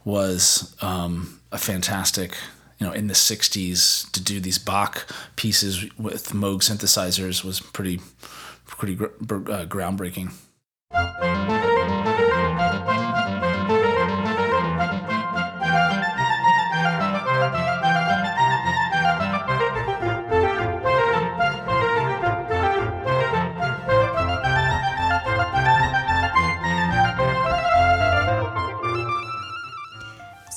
was 0.04 0.74
um, 0.82 1.38
a 1.52 1.58
fantastic, 1.58 2.34
you 2.80 2.86
know, 2.86 2.92
in 2.92 3.06
the 3.06 3.14
60s 3.14 4.10
to 4.10 4.20
do 4.20 4.40
these 4.40 4.58
Bach 4.58 5.06
pieces 5.36 5.84
with 5.96 6.30
Moog 6.30 6.62
synthesizers 6.62 7.44
was 7.44 7.60
pretty, 7.60 8.00
pretty 8.66 8.96
gr- 8.96 9.04
uh, 9.04 9.66
groundbreaking. 9.66 10.32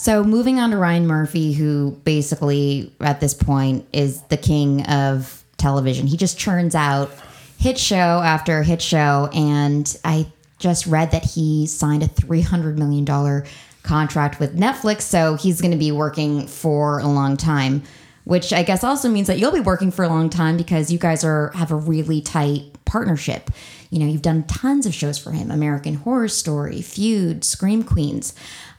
So 0.01 0.23
moving 0.23 0.59
on 0.59 0.71
to 0.71 0.77
Ryan 0.77 1.05
Murphy, 1.05 1.53
who 1.53 1.91
basically 1.91 2.91
at 3.01 3.19
this 3.19 3.35
point 3.35 3.85
is 3.93 4.23
the 4.23 4.35
king 4.35 4.83
of 4.87 5.43
television. 5.57 6.07
He 6.07 6.17
just 6.17 6.39
churns 6.39 6.73
out 6.73 7.11
hit 7.59 7.77
show 7.77 7.95
after 7.95 8.63
hit 8.63 8.81
show, 8.81 9.29
and 9.31 9.95
I 10.03 10.25
just 10.57 10.87
read 10.87 11.11
that 11.11 11.23
he 11.23 11.67
signed 11.67 12.01
a 12.01 12.07
three 12.07 12.41
hundred 12.41 12.79
million 12.79 13.05
dollar 13.05 13.45
contract 13.83 14.39
with 14.39 14.57
Netflix, 14.57 15.01
so 15.01 15.35
he's 15.35 15.61
going 15.61 15.69
to 15.69 15.77
be 15.77 15.91
working 15.91 16.47
for 16.47 16.97
a 16.97 17.07
long 17.07 17.37
time. 17.37 17.83
Which 18.23 18.53
I 18.53 18.63
guess 18.63 18.83
also 18.83 19.07
means 19.07 19.27
that 19.27 19.37
you'll 19.37 19.51
be 19.51 19.59
working 19.59 19.91
for 19.91 20.03
a 20.03 20.09
long 20.09 20.31
time 20.31 20.57
because 20.57 20.91
you 20.91 20.97
guys 20.97 21.23
are 21.23 21.51
have 21.53 21.71
a 21.71 21.75
really 21.75 22.21
tight 22.21 22.63
partnership. 22.85 23.51
You 23.91 23.99
know, 23.99 24.07
you've 24.07 24.21
done 24.23 24.45
tons 24.45 24.87
of 24.87 24.95
shows 24.95 25.19
for 25.19 25.29
him: 25.29 25.51
American 25.51 25.93
Horror 25.93 26.27
Story, 26.27 26.81
Feud, 26.81 27.43
Scream 27.43 27.83
Queens. 27.83 28.33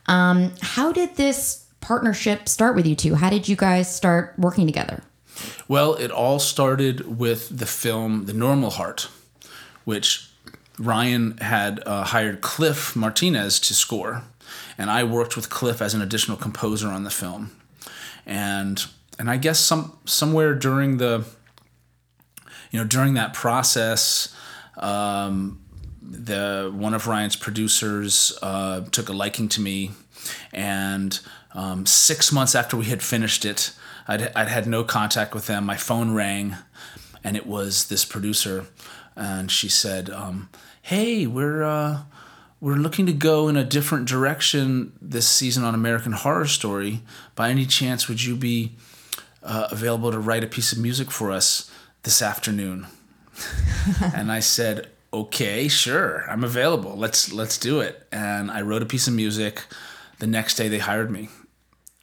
Um, 0.06 0.52
how 0.60 0.92
did 0.92 1.16
this 1.16 1.66
partnership 1.80 2.48
start 2.48 2.74
with 2.74 2.86
you 2.86 2.94
two? 2.94 3.14
How 3.16 3.30
did 3.30 3.48
you 3.48 3.56
guys 3.56 3.94
start 3.94 4.34
working 4.38 4.66
together? 4.66 5.02
Well, 5.68 5.94
it 5.94 6.10
all 6.10 6.38
started 6.38 7.18
with 7.18 7.58
the 7.58 7.66
film 7.66 8.26
The 8.26 8.32
Normal 8.32 8.70
Heart, 8.70 9.08
which 9.84 10.28
Ryan 10.78 11.36
had 11.38 11.82
uh, 11.86 12.04
hired 12.04 12.40
Cliff 12.40 12.94
Martinez 12.96 13.58
to 13.60 13.74
score, 13.74 14.22
and 14.76 14.90
I 14.90 15.04
worked 15.04 15.36
with 15.36 15.50
Cliff 15.50 15.80
as 15.80 15.94
an 15.94 16.02
additional 16.02 16.36
composer 16.36 16.88
on 16.88 17.04
the 17.04 17.10
film. 17.10 17.50
And 18.26 18.84
and 19.18 19.30
I 19.30 19.36
guess 19.36 19.58
some 19.58 19.98
somewhere 20.04 20.54
during 20.54 20.98
the 20.98 21.24
you 22.70 22.78
know 22.78 22.84
during 22.84 23.14
that 23.14 23.34
process, 23.34 24.34
um, 24.76 25.61
the 26.12 26.70
one 26.74 26.94
of 26.94 27.06
Ryan's 27.06 27.36
producers 27.36 28.38
uh, 28.42 28.82
took 28.90 29.08
a 29.08 29.12
liking 29.12 29.48
to 29.50 29.60
me, 29.60 29.92
and 30.52 31.18
um, 31.54 31.86
six 31.86 32.30
months 32.30 32.54
after 32.54 32.76
we 32.76 32.84
had 32.86 33.02
finished 33.02 33.44
it, 33.44 33.72
I'd, 34.06 34.30
I'd 34.36 34.48
had 34.48 34.66
no 34.66 34.84
contact 34.84 35.34
with 35.34 35.46
them. 35.46 35.64
My 35.64 35.76
phone 35.76 36.14
rang, 36.14 36.56
and 37.24 37.36
it 37.36 37.46
was 37.46 37.86
this 37.86 38.04
producer, 38.04 38.66
and 39.16 39.50
she 39.50 39.68
said, 39.68 40.10
um, 40.10 40.48
"Hey, 40.82 41.26
we're." 41.26 41.62
Uh, 41.62 42.02
we're 42.60 42.76
looking 42.76 43.06
to 43.06 43.12
go 43.12 43.48
in 43.48 43.56
a 43.56 43.64
different 43.64 44.06
direction 44.06 44.92
this 45.02 45.26
season 45.26 45.64
on 45.64 45.74
American 45.74 46.12
Horror 46.12 46.46
Story. 46.46 47.00
By 47.34 47.50
any 47.50 47.66
chance, 47.66 48.06
would 48.06 48.22
you 48.22 48.36
be 48.36 48.76
uh, 49.42 49.66
available 49.72 50.12
to 50.12 50.20
write 50.20 50.44
a 50.44 50.46
piece 50.46 50.70
of 50.70 50.78
music 50.78 51.10
for 51.10 51.32
us 51.32 51.68
this 52.04 52.22
afternoon? 52.22 52.86
and 54.14 54.30
I 54.30 54.38
said, 54.38 54.91
okay, 55.12 55.68
sure, 55.68 56.24
I'm 56.28 56.44
available. 56.44 56.96
Let's 56.96 57.32
let's 57.32 57.58
do 57.58 57.80
it. 57.80 58.06
And 58.12 58.50
I 58.50 58.62
wrote 58.62 58.82
a 58.82 58.86
piece 58.86 59.06
of 59.06 59.14
music. 59.14 59.64
The 60.18 60.26
next 60.26 60.54
day 60.54 60.68
they 60.68 60.78
hired 60.78 61.10
me, 61.10 61.28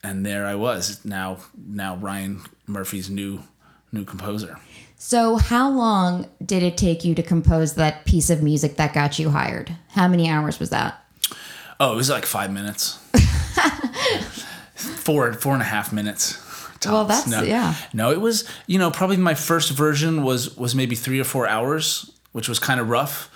and 0.04 0.25
there 0.25 0.46
I 0.46 0.56
was. 0.56 1.04
Now 1.06 1.38
now 1.58 1.96
Ryan 1.96 2.42
Murphy's 2.68 3.10
new 3.10 3.44
new 3.92 4.06
composer. 4.06 4.58
So, 5.01 5.38
how 5.38 5.70
long 5.70 6.28
did 6.46 6.62
it 6.62 6.78
take 6.78 7.06
you 7.06 7.16
to 7.16 7.24
compose 7.24 7.75
that 7.75 8.06
piece 8.06 8.30
of 8.30 8.44
music 8.44 8.75
that 8.75 8.94
got 8.94 9.18
you 9.18 9.30
hired? 9.30 9.74
How 9.89 10.10
many 10.10 10.30
hours 10.30 10.60
was 10.60 10.72
that? 10.72 11.01
Oh, 11.80 11.94
it 11.94 11.96
was 11.96 12.10
like 12.10 12.25
five 12.25 12.51
minutes. 12.51 13.00
four 14.75 15.32
four 15.34 15.54
and 15.54 15.62
a 15.62 15.66
half 15.66 15.94
minutes. 15.94 16.34
Tops. 16.80 16.94
Well, 16.94 17.06
that's 17.06 17.28
no, 17.28 17.42
yeah. 17.44 17.75
No, 17.94 18.12
it 18.12 18.20
was 18.22 18.48
you 18.68 18.78
know 18.78 18.92
probably 18.92 19.18
my 19.18 19.34
first 19.34 19.72
version 19.72 20.24
was 20.24 20.58
was 20.58 20.75
maybe 20.75 20.96
three 20.96 21.20
or 21.20 21.24
four 21.24 21.48
hours 21.48 22.12
which 22.39 22.48
was 22.48 22.58
kind 22.58 22.79
of 22.79 22.88
rough. 22.88 23.29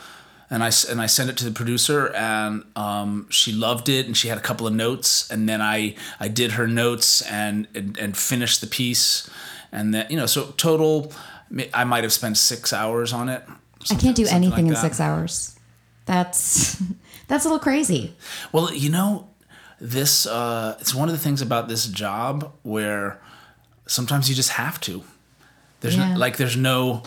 And 0.50 0.64
I, 0.64 0.72
and 0.90 1.02
I 1.02 1.08
sent 1.08 1.30
it 1.30 1.36
to 1.40 1.44
the 1.44 1.52
producer, 1.52 2.08
and 2.16 2.64
um, 2.78 3.28
she 3.30 3.52
loved 3.52 3.90
it, 3.90 4.06
and 4.06 4.16
she 4.16 4.30
had 4.30 4.38
a 4.38 4.42
couple 4.42 4.66
of 4.66 4.74
notes, 4.74 5.30
and 5.30 5.50
then 5.50 5.62
I, 5.62 5.96
I 6.22 6.30
did 6.30 6.54
her 6.54 6.68
notes 6.68 7.22
and, 7.24 7.68
and, 7.76 7.98
and 7.98 8.16
finished 8.16 8.62
the 8.62 8.68
piece, 8.68 9.30
and 9.74 9.94
then 9.94 10.06
you 10.10 10.16
know 10.16 10.26
so 10.26 10.54
total, 10.56 11.12
I 11.74 11.84
might 11.84 12.06
have 12.06 12.14
spent 12.14 12.38
six 12.38 12.72
hours 12.72 13.12
on 13.12 13.28
it. 13.28 13.44
I 13.92 13.96
can't 13.96 14.16
do 14.16 14.26
anything 14.28 14.68
like 14.68 14.76
in 14.76 14.82
six 14.82 15.02
hours. 15.02 15.60
That's 16.06 16.82
that's 17.28 17.44
a 17.44 17.50
little 17.50 17.60
crazy. 17.60 18.16
Well, 18.54 18.74
you 18.74 18.90
know, 18.90 19.28
this 19.82 20.26
uh, 20.26 20.78
it's 20.80 20.96
one 20.96 21.10
of 21.10 21.14
the 21.14 21.22
things 21.22 21.42
about 21.42 21.68
this 21.68 21.88
job 21.88 22.54
where 22.64 23.20
sometimes 23.86 24.30
you 24.30 24.36
just 24.36 24.52
have 24.52 24.80
to. 24.82 25.04
There's 25.82 25.98
yeah. 25.98 26.14
no, 26.14 26.20
like 26.20 26.38
there's 26.38 26.56
no 26.56 27.04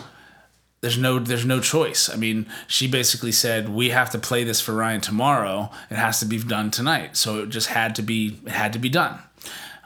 there's 0.81 0.97
no 0.97 1.19
there's 1.19 1.45
no 1.45 1.59
choice. 1.59 2.09
I 2.09 2.15
mean, 2.15 2.45
she 2.67 2.87
basically 2.87 3.31
said 3.31 3.69
we 3.69 3.89
have 3.89 4.11
to 4.11 4.19
play 4.19 4.43
this 4.43 4.61
for 4.61 4.73
Ryan 4.73 5.01
tomorrow. 5.01 5.71
It 5.89 5.95
has 5.95 6.19
to 6.19 6.25
be 6.25 6.37
done 6.39 6.71
tonight. 6.71 7.17
So 7.17 7.39
it 7.43 7.49
just 7.49 7.67
had 7.67 7.95
to 7.95 8.01
be 8.01 8.39
it 8.45 8.51
had 8.51 8.73
to 8.73 8.79
be 8.79 8.89
done, 8.89 9.19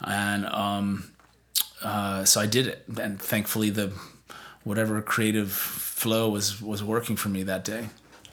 and 0.00 0.46
um, 0.46 1.10
uh, 1.82 2.24
so 2.24 2.40
I 2.40 2.46
did 2.46 2.66
it. 2.66 2.84
And 3.00 3.20
thankfully, 3.20 3.70
the 3.70 3.92
whatever 4.64 5.00
creative 5.02 5.50
flow 5.50 6.28
was 6.28 6.60
was 6.60 6.82
working 6.84 7.16
for 7.16 7.28
me 7.30 7.42
that 7.44 7.64
day. 7.64 7.88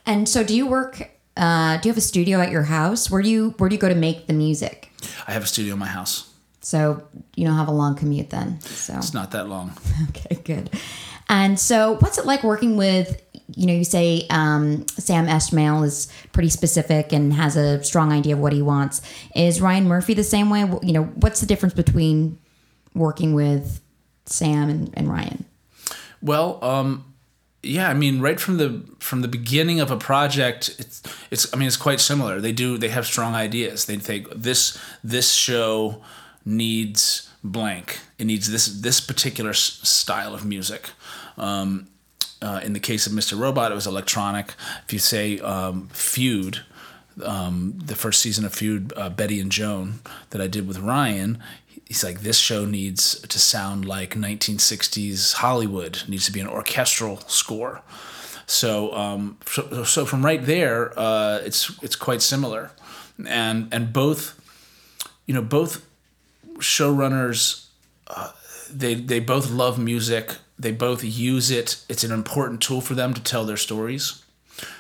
And 0.06 0.28
so, 0.28 0.44
do 0.44 0.56
you 0.56 0.68
work 0.68 1.12
Uh, 1.38 1.78
do 1.78 1.88
you 1.88 1.94
have 1.94 1.98
a 1.98 2.02
studio 2.02 2.42
at 2.42 2.52
your 2.52 2.64
house? 2.64 3.10
Where 3.10 3.22
do 3.22 3.30
you 3.30 3.54
where 3.58 3.70
do 3.70 3.76
you 3.76 3.82
go 3.82 3.88
to 3.90 3.96
make 3.96 4.28
the 4.28 4.34
music? 4.34 4.92
I 5.28 5.32
have 5.32 5.44
a 5.44 5.48
studio 5.48 5.74
in 5.74 5.80
my 5.80 5.88
house. 5.88 6.26
So 6.62 7.04
you 7.36 7.48
don't 7.48 7.56
have 7.56 7.70
a 7.70 7.74
long 7.74 7.96
commute 7.96 8.30
then. 8.30 8.60
So 8.62 8.96
It's 8.98 9.14
not 9.14 9.32
that 9.32 9.48
long. 9.48 9.72
okay, 10.10 10.36
good. 10.44 10.70
And 11.30 11.60
so, 11.60 11.98
what's 12.00 12.18
it 12.18 12.26
like 12.26 12.44
working 12.44 12.76
with? 12.76 13.22
You 13.56 13.68
know, 13.68 13.74
you 13.74 13.84
say 13.84 14.26
um, 14.30 14.88
Sam 14.88 15.28
Esmail 15.28 15.86
is 15.86 16.12
pretty 16.34 16.50
specific 16.50 17.14
and 17.14 17.34
has 17.34 17.56
a 17.56 17.84
strong 17.84 18.12
idea 18.12 18.34
of 18.34 18.40
what 18.40 18.54
he 18.54 18.62
wants. 18.62 19.02
Is 19.36 19.62
Ryan 19.62 19.88
Murphy 19.88 20.14
the 20.14 20.24
same 20.24 20.50
way? 20.50 20.62
You 20.82 20.94
know, 20.94 21.04
what's 21.04 21.40
the 21.40 21.46
difference 21.46 21.74
between 21.74 22.40
working 22.94 23.34
with 23.34 23.82
Sam 24.26 24.70
and, 24.70 24.92
and 24.96 25.10
Ryan? 25.10 25.46
Well, 26.22 26.64
um, 26.64 27.06
yeah, 27.62 27.90
I 27.90 27.94
mean, 27.94 28.22
right 28.22 28.40
from 28.40 28.58
the 28.58 28.84
from 29.00 29.22
the 29.22 29.28
beginning 29.28 29.80
of 29.80 29.92
a 29.92 29.98
project, 29.98 30.76
it's 30.80 31.02
it's. 31.30 31.54
I 31.54 31.58
mean, 31.58 31.68
it's 31.68 31.78
quite 31.78 32.00
similar. 32.00 32.40
They 32.40 32.52
do. 32.52 32.78
They 32.78 32.90
have 32.90 33.06
strong 33.06 33.36
ideas. 33.36 33.86
They 33.86 33.98
think 33.98 34.28
this 34.34 34.78
this 35.04 35.34
show 35.34 36.02
needs 36.46 37.30
blank. 37.44 38.00
It 38.18 38.26
needs 38.26 38.52
this 38.52 38.68
this 38.68 39.02
particular 39.02 39.52
s- 39.52 39.80
style 39.84 40.34
of 40.34 40.46
music. 40.46 40.90
Um, 41.40 41.88
uh, 42.42 42.62
in 42.64 42.74
the 42.74 42.80
case 42.80 43.06
of 43.06 43.14
Mr. 43.14 43.38
Robot, 43.38 43.72
it 43.72 43.76
was 43.76 43.88
electronic. 43.88 44.54
If 44.86 44.94
you 44.94 45.00
say 45.00 45.40
um, 45.40 45.90
Feud, 45.92 46.62
um, 47.24 47.74
the 47.84 47.96
first 47.96 48.22
season 48.22 48.46
of 48.46 48.54
Feud, 48.54 48.94
uh, 48.96 49.10
Betty 49.10 49.40
and 49.40 49.52
Joan, 49.52 50.00
that 50.30 50.42
I 50.42 50.48
did 50.48 50.68
with 50.68 50.80
Ryan, 50.80 51.40
he's 51.86 52.04
like, 52.04 52.22
this 52.22 52.38
show 52.38 52.66
needs 52.66 53.20
to 53.22 53.40
sound 53.40 53.84
like 53.84 54.16
1960s 54.16 55.34
Hollywood. 55.34 55.98
It 55.98 56.10
needs 56.10 56.26
to 56.28 56.32
be 56.32 56.40
an 56.40 56.48
orchestral 56.48 57.18
score. 57.28 57.82
So, 58.46 58.94
um, 58.96 59.38
so, 59.46 59.84
so 59.84 60.06
from 60.06 60.26
right 60.26 60.44
there, 60.44 60.98
uh, 60.98 61.40
it's 61.44 61.72
it's 61.84 61.96
quite 61.96 62.24
similar, 62.24 62.72
and 63.28 63.68
and 63.72 63.94
both, 63.94 64.42
you 65.28 65.36
know, 65.36 65.44
both 65.44 65.86
showrunners, 66.58 67.68
uh, 68.08 68.32
they 68.74 68.96
they 68.96 69.20
both 69.20 69.52
love 69.52 69.78
music. 69.78 70.38
They 70.60 70.74
both 70.74 71.04
use 71.04 71.50
it. 71.50 71.84
It's 71.88 72.04
an 72.04 72.12
important 72.12 72.62
tool 72.62 72.82
for 72.82 72.94
them 72.94 73.14
to 73.14 73.24
tell 73.24 73.46
their 73.46 73.58
stories. 73.58 74.24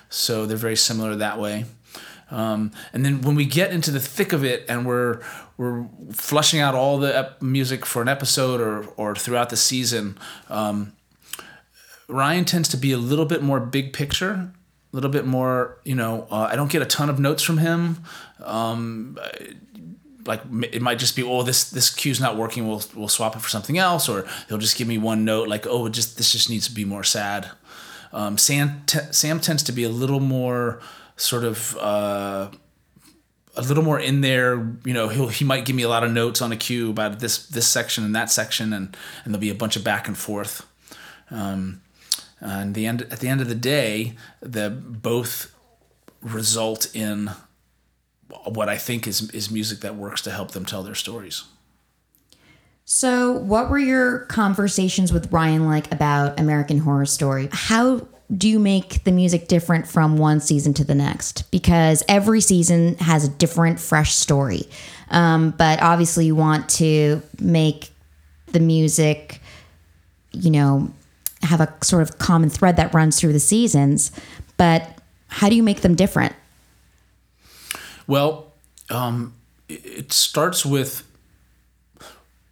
So 0.09 0.45
they're 0.45 0.57
very 0.57 0.75
similar 0.75 1.15
that 1.15 1.39
way. 1.39 1.65
Um, 2.31 2.71
and 2.93 3.05
then 3.05 3.21
when 3.21 3.35
we 3.35 3.45
get 3.45 3.71
into 3.71 3.89
the 3.89 3.99
thick 3.99 4.33
of 4.33 4.43
it 4.43 4.65
and 4.69 4.85
we're 4.85 5.21
we're 5.57 5.87
flushing 6.11 6.59
out 6.59 6.75
all 6.75 6.99
the 6.99 7.17
ep- 7.17 7.41
music 7.41 7.85
for 7.85 8.01
an 8.01 8.07
episode 8.07 8.61
or 8.61 8.85
or 8.97 9.15
throughout 9.15 9.49
the 9.49 9.57
season, 9.57 10.17
um, 10.49 10.93
Ryan 12.07 12.45
tends 12.45 12.69
to 12.69 12.77
be 12.77 12.91
a 12.91 12.97
little 12.97 13.25
bit 13.25 13.41
more 13.41 13.59
big 13.59 13.93
picture, 13.93 14.31
a 14.33 14.51
little 14.91 15.09
bit 15.09 15.25
more. 15.25 15.79
You 15.83 15.95
know, 15.95 16.27
uh, 16.29 16.49
I 16.51 16.55
don't 16.55 16.71
get 16.71 16.81
a 16.81 16.85
ton 16.85 17.09
of 17.09 17.19
notes 17.19 17.41
from 17.41 17.57
him. 17.57 18.03
Um, 18.43 19.17
like 20.29 20.41
it 20.71 20.81
might 20.81 20.99
just 20.99 21.15
be 21.15 21.23
oh 21.23 21.41
this 21.41 21.69
this 21.71 21.89
cue's 21.89 22.21
not 22.21 22.37
working 22.37 22.67
we'll 22.67 22.83
we'll 22.95 23.09
swap 23.09 23.35
it 23.35 23.41
for 23.41 23.49
something 23.49 23.79
else 23.79 24.07
or 24.07 24.25
he'll 24.47 24.59
just 24.59 24.77
give 24.77 24.87
me 24.87 24.97
one 24.97 25.25
note 25.25 25.49
like 25.49 25.65
oh 25.67 25.87
it 25.87 25.91
just 25.91 26.15
this 26.17 26.31
just 26.31 26.49
needs 26.49 26.67
to 26.67 26.73
be 26.73 26.85
more 26.85 27.03
sad. 27.03 27.49
Um, 28.13 28.37
sam 28.37 28.83
t- 28.85 29.11
sam 29.11 29.39
tends 29.39 29.63
to 29.63 29.71
be 29.71 29.83
a 29.83 29.89
little 29.89 30.19
more 30.19 30.79
sort 31.17 31.43
of 31.43 31.77
uh, 31.77 32.49
a 33.55 33.61
little 33.61 33.83
more 33.83 33.99
in 33.99 34.21
there 34.21 34.55
you 34.85 34.93
know 34.93 35.09
he'll 35.09 35.27
he 35.27 35.43
might 35.43 35.65
give 35.65 35.75
me 35.75 35.83
a 35.83 35.89
lot 35.89 36.03
of 36.03 36.11
notes 36.11 36.41
on 36.41 36.51
a 36.51 36.57
cue 36.57 36.89
about 36.91 37.19
this 37.19 37.45
this 37.47 37.67
section 37.67 38.03
and 38.03 38.15
that 38.15 38.31
section 38.31 38.71
and 38.71 38.95
and 39.23 39.33
there'll 39.33 39.41
be 39.41 39.49
a 39.49 39.55
bunch 39.55 39.75
of 39.75 39.83
back 39.83 40.07
and 40.07 40.17
forth. 40.17 40.65
Um, 41.31 41.81
and 42.39 42.73
the 42.73 42.85
end 42.85 43.01
at 43.11 43.19
the 43.19 43.27
end 43.27 43.41
of 43.41 43.49
the 43.49 43.55
day 43.75 44.15
the 44.41 44.69
both 44.69 45.53
result 46.21 46.95
in 46.95 47.31
what 48.45 48.69
I 48.69 48.77
think 48.77 49.07
is 49.07 49.29
is 49.31 49.49
music 49.49 49.79
that 49.79 49.95
works 49.95 50.21
to 50.21 50.31
help 50.31 50.51
them 50.51 50.65
tell 50.65 50.83
their 50.83 50.95
stories. 50.95 51.43
So, 52.85 53.33
what 53.33 53.69
were 53.69 53.79
your 53.79 54.19
conversations 54.21 55.13
with 55.13 55.31
Ryan 55.31 55.67
like 55.67 55.91
about 55.93 56.39
American 56.39 56.79
Horror 56.79 57.05
Story? 57.05 57.47
How 57.51 58.07
do 58.35 58.49
you 58.49 58.59
make 58.59 59.03
the 59.03 59.11
music 59.11 59.47
different 59.47 59.87
from 59.87 60.17
one 60.17 60.39
season 60.39 60.73
to 60.75 60.83
the 60.83 60.95
next? 60.95 61.49
Because 61.51 62.03
every 62.07 62.41
season 62.41 62.95
has 62.97 63.25
a 63.25 63.29
different, 63.29 63.79
fresh 63.79 64.15
story. 64.15 64.67
Um, 65.11 65.51
but 65.51 65.81
obviously, 65.81 66.25
you 66.25 66.35
want 66.35 66.67
to 66.69 67.21
make 67.39 67.91
the 68.47 68.59
music, 68.59 69.39
you 70.31 70.49
know, 70.49 70.91
have 71.43 71.61
a 71.61 71.71
sort 71.83 72.01
of 72.01 72.17
common 72.17 72.49
thread 72.49 72.77
that 72.77 72.93
runs 72.93 73.19
through 73.19 73.33
the 73.33 73.39
seasons. 73.39 74.11
But 74.57 74.99
how 75.27 75.47
do 75.47 75.55
you 75.55 75.63
make 75.63 75.81
them 75.81 75.95
different? 75.95 76.35
Well, 78.09 78.53
um, 78.89 79.35
it 79.67 80.11
starts 80.11 80.65
with 80.65 81.07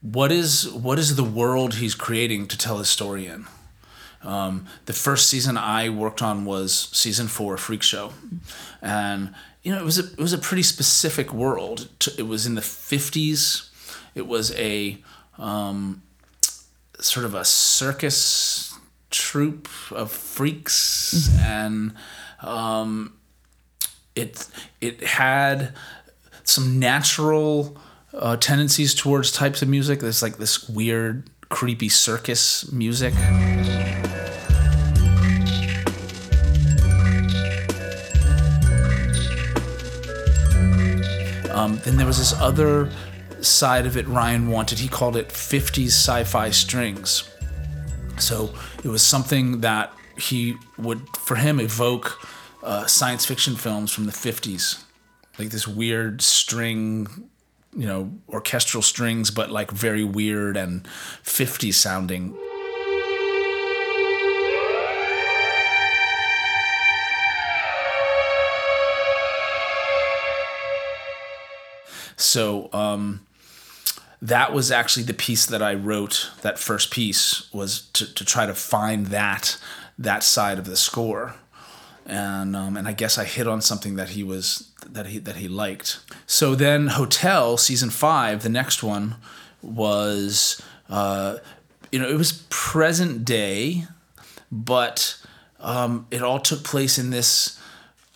what 0.01 0.31
is 0.31 0.69
what 0.71 0.99
is 0.99 1.15
the 1.15 1.23
world 1.23 1.73
he's 1.73 1.95
creating 1.95 2.47
to 2.49 2.57
tell 2.59 2.77
his 2.77 2.89
story 2.89 3.25
in. 3.25 3.47
Um, 4.21 4.67
the 4.85 4.93
first 4.93 5.27
season 5.27 5.57
I 5.57 5.89
worked 5.89 6.21
on 6.21 6.45
was 6.45 6.89
season 6.91 7.27
four, 7.27 7.57
Freak 7.57 7.81
Show, 7.81 8.13
and 8.83 9.33
you 9.63 9.71
know 9.71 9.79
it 9.79 9.83
was 9.83 9.97
a 9.97 10.03
it 10.03 10.19
was 10.19 10.31
a 10.31 10.37
pretty 10.37 10.61
specific 10.61 11.33
world. 11.33 11.89
It 12.19 12.27
was 12.27 12.45
in 12.45 12.53
the 12.53 12.61
fifties. 12.61 13.71
It 14.13 14.27
was 14.27 14.53
a 14.53 14.99
um, 15.39 16.03
sort 16.99 17.25
of 17.25 17.33
a 17.33 17.43
circus 17.43 18.75
troupe 19.09 19.67
of 19.91 20.11
freaks, 20.11 21.35
and 21.39 21.95
um, 22.43 23.17
it 24.17 24.47
it 24.82 25.01
had 25.03 25.73
some 26.43 26.80
natural 26.80 27.77
uh, 28.13 28.36
tendencies 28.38 28.95
towards 28.95 29.32
types 29.32 29.62
of 29.62 29.69
music. 29.69 29.99
There's 29.99 30.21
like 30.21 30.38
this 30.38 30.67
weird, 30.67 31.30
creepy 31.49 31.89
circus 31.89 32.71
music. 32.71 33.13
Um, 41.53 41.80
then 41.84 41.97
there 41.97 42.06
was 42.06 42.17
this 42.17 42.34
other 42.34 42.89
side 43.41 43.86
of 43.86 43.97
it 43.97 44.08
Ryan 44.08 44.49
wanted. 44.49 44.80
He 44.80 44.88
called 44.88 45.15
it 45.15 45.30
50s 45.30 45.88
sci 45.88 46.23
fi 46.23 46.49
strings. 46.51 47.30
So 48.19 48.53
it 48.84 48.88
was 48.88 49.01
something 49.01 49.62
that 49.62 49.93
he 50.17 50.56
would, 50.77 51.08
for 51.17 51.36
him, 51.36 51.60
evoke 51.60 52.19
uh, 52.63 52.85
science 52.85 53.25
fiction 53.25 53.55
films 53.55 53.91
from 53.91 54.05
the 54.05 54.11
50s. 54.11 54.83
Like 55.37 55.49
this 55.49 55.67
weird 55.67 56.21
string, 56.21 57.29
you 57.75 57.85
know, 57.85 58.11
orchestral 58.29 58.81
strings, 58.81 59.29
but 59.31 59.51
like 59.51 59.71
very 59.71 60.03
weird 60.03 60.57
and 60.57 60.83
50s 61.23 61.75
sounding. 61.75 62.35
So 72.17 72.69
um, 72.73 73.25
that 74.21 74.51
was 74.53 74.71
actually 74.71 75.03
the 75.03 75.13
piece 75.13 75.45
that 75.45 75.61
I 75.61 75.75
wrote. 75.75 76.31
That 76.41 76.57
first 76.57 76.91
piece 76.91 77.51
was 77.53 77.81
to, 77.93 78.11
to 78.13 78.25
try 78.25 78.45
to 78.45 78.55
find 78.55 79.07
that 79.07 79.57
that 79.99 80.23
side 80.23 80.59
of 80.59 80.65
the 80.65 80.75
score, 80.75 81.35
and 82.07 82.55
um, 82.55 82.77
and 82.77 82.87
I 82.87 82.93
guess 82.93 83.17
I 83.17 83.25
hit 83.25 83.47
on 83.47 83.61
something 83.61 83.95
that 83.97 84.09
he 84.09 84.23
was 84.23 84.71
that 84.89 85.07
he 85.07 85.19
that 85.19 85.35
he 85.35 85.47
liked. 85.47 85.99
So 86.25 86.55
then 86.55 86.87
Hotel 86.87 87.57
season 87.57 87.89
five, 87.89 88.43
the 88.43 88.49
next 88.49 88.81
one 88.81 89.15
was 89.61 90.61
uh, 90.89 91.37
you 91.91 91.99
know 91.99 92.07
it 92.07 92.17
was 92.17 92.45
present 92.49 93.25
day, 93.25 93.83
but 94.51 95.17
um, 95.59 96.07
it 96.09 96.21
all 96.21 96.39
took 96.39 96.63
place 96.63 96.97
in 96.97 97.09
this 97.09 97.59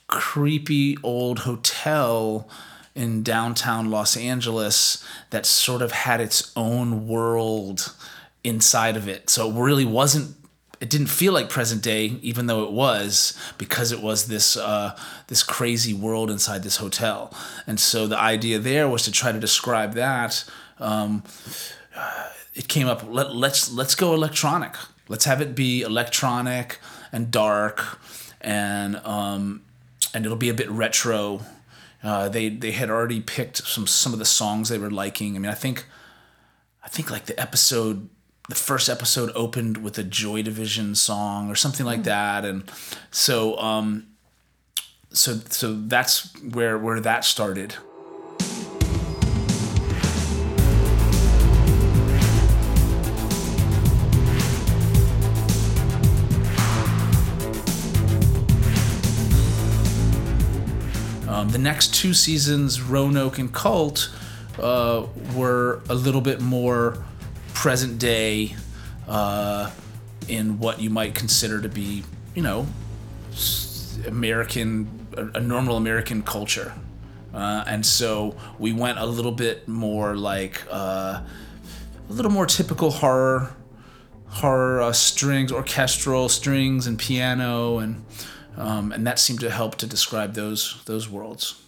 creepy 0.08 0.98
old 1.04 1.40
hotel 1.40 2.50
in 2.96 3.24
downtown 3.24 3.90
Los 3.90 4.18
Angeles 4.18 5.06
that 5.30 5.46
sort 5.46 5.82
of 5.82 5.92
had 5.92 6.20
its 6.20 6.52
own 6.56 7.08
world 7.08 7.94
inside 8.44 8.98
of 8.98 9.08
it. 9.08 9.30
So 9.30 9.50
it 9.50 9.62
really 9.62 9.86
wasn't 9.86 10.36
it 10.82 10.90
didn't 10.90 11.08
feel 11.08 11.32
like 11.32 11.48
present 11.50 11.82
day 11.82 12.18
even 12.22 12.48
though 12.48 12.64
it 12.64 12.72
was 12.72 13.38
because 13.58 13.92
it 13.92 14.02
was 14.02 14.28
this 14.28 14.58
uh, 14.58 14.98
this 15.28 15.44
crazy 15.44 15.94
world 15.94 16.30
inside 16.30 16.64
this 16.64 16.78
hotel. 16.78 17.34
And 17.66 17.80
so 17.80 18.08
the 18.08 18.20
idea 18.20 18.60
there 18.60 18.90
was 18.90 19.04
to 19.04 19.12
try 19.12 19.32
to 19.32 19.40
describe 19.40 19.94
that 19.94 20.44
um, 20.80 21.24
it 22.54 22.68
came 22.68 22.88
up 22.88 23.04
let, 23.08 23.34
let's 23.34 23.72
let's 23.72 23.96
go 23.96 24.14
electronic. 24.14 24.76
Let's 25.08 25.26
have 25.26 25.40
it 25.40 25.56
be 25.56 25.82
electronic 25.82 26.80
and 27.12 27.32
dark 27.32 28.00
and 28.42 28.98
um, 29.06 29.62
and 30.14 30.26
it'll 30.26 30.38
be 30.38 30.50
a 30.50 30.54
bit 30.54 30.70
retro 30.70 31.42
uh, 32.04 32.30
they 32.30 32.50
they 32.50 32.72
had 32.72 32.90
already 32.90 33.22
picked 33.22 33.58
some 33.58 33.86
some 33.86 34.14
of 34.14 34.20
the 34.20 34.26
songs 34.26 34.70
they 34.70 34.78
were 34.78 34.90
liking. 34.90 35.36
I 35.36 35.40
mean, 35.40 35.52
I 35.52 35.56
think 35.56 35.86
I 36.84 36.88
think 36.88 37.12
like 37.12 37.26
the 37.26 37.40
episode, 37.40 38.10
the 38.52 38.56
first 38.56 38.90
episode 38.90 39.32
opened 39.34 39.78
with 39.78 39.98
a 39.98 40.04
Joy 40.04 40.42
Division 40.42 40.94
song 40.94 41.50
or 41.50 41.56
something 41.56 41.86
like 41.86 42.04
that, 42.04 42.44
and 42.44 42.70
so 43.10 43.58
um, 43.60 44.08
so 45.14 45.36
so 45.48 45.74
that's 45.74 46.36
where 46.42 46.78
where 46.78 47.00
that 47.00 47.24
started. 47.24 47.76
Um, 61.30 61.48
the 61.52 61.58
next 61.58 61.96
two 61.96 62.14
seasons, 62.14 62.82
Roanoke 62.82 63.40
and 63.40 63.54
Cult, 63.54 64.14
uh, 64.60 65.06
were 65.34 65.82
a 65.88 65.96
little 65.96 66.20
bit 66.20 66.42
more 66.42 67.02
present 67.62 68.00
day 68.00 68.56
uh, 69.08 69.70
in 70.28 70.58
what 70.58 70.82
you 70.82 70.90
might 70.90 71.14
consider 71.14 71.62
to 71.62 71.70
be, 71.70 72.04
you 72.34 72.42
know, 72.42 72.66
American, 74.08 74.90
a, 75.16 75.40
normal 75.40 75.78
American 75.78 76.24
culture. 76.24 76.74
Uh, 77.32 77.64
and 77.68 77.86
so 77.86 78.36
we 78.58 78.74
went 78.74 78.98
a 78.98 79.06
little 79.06 79.32
bit 79.32 79.68
more 79.68 80.16
like 80.16 80.60
uh, 80.72 81.22
a 81.22 82.12
little 82.12 82.32
more 82.32 82.48
typical 82.48 82.90
horror, 82.90 83.56
horror 84.26 84.82
uh, 84.82 84.92
strings, 84.92 85.52
orchestral 85.52 86.30
strings, 86.30 86.88
and 86.88 86.98
piano, 86.98 87.78
and 87.78 88.04
um, 88.58 88.92
and 88.92 89.06
that 89.06 89.20
seemed 89.20 89.40
to 89.42 89.52
help 89.52 89.76
to 89.76 89.86
describe 89.86 90.34
those 90.34 90.82
those 90.86 91.08
worlds. 91.08 91.62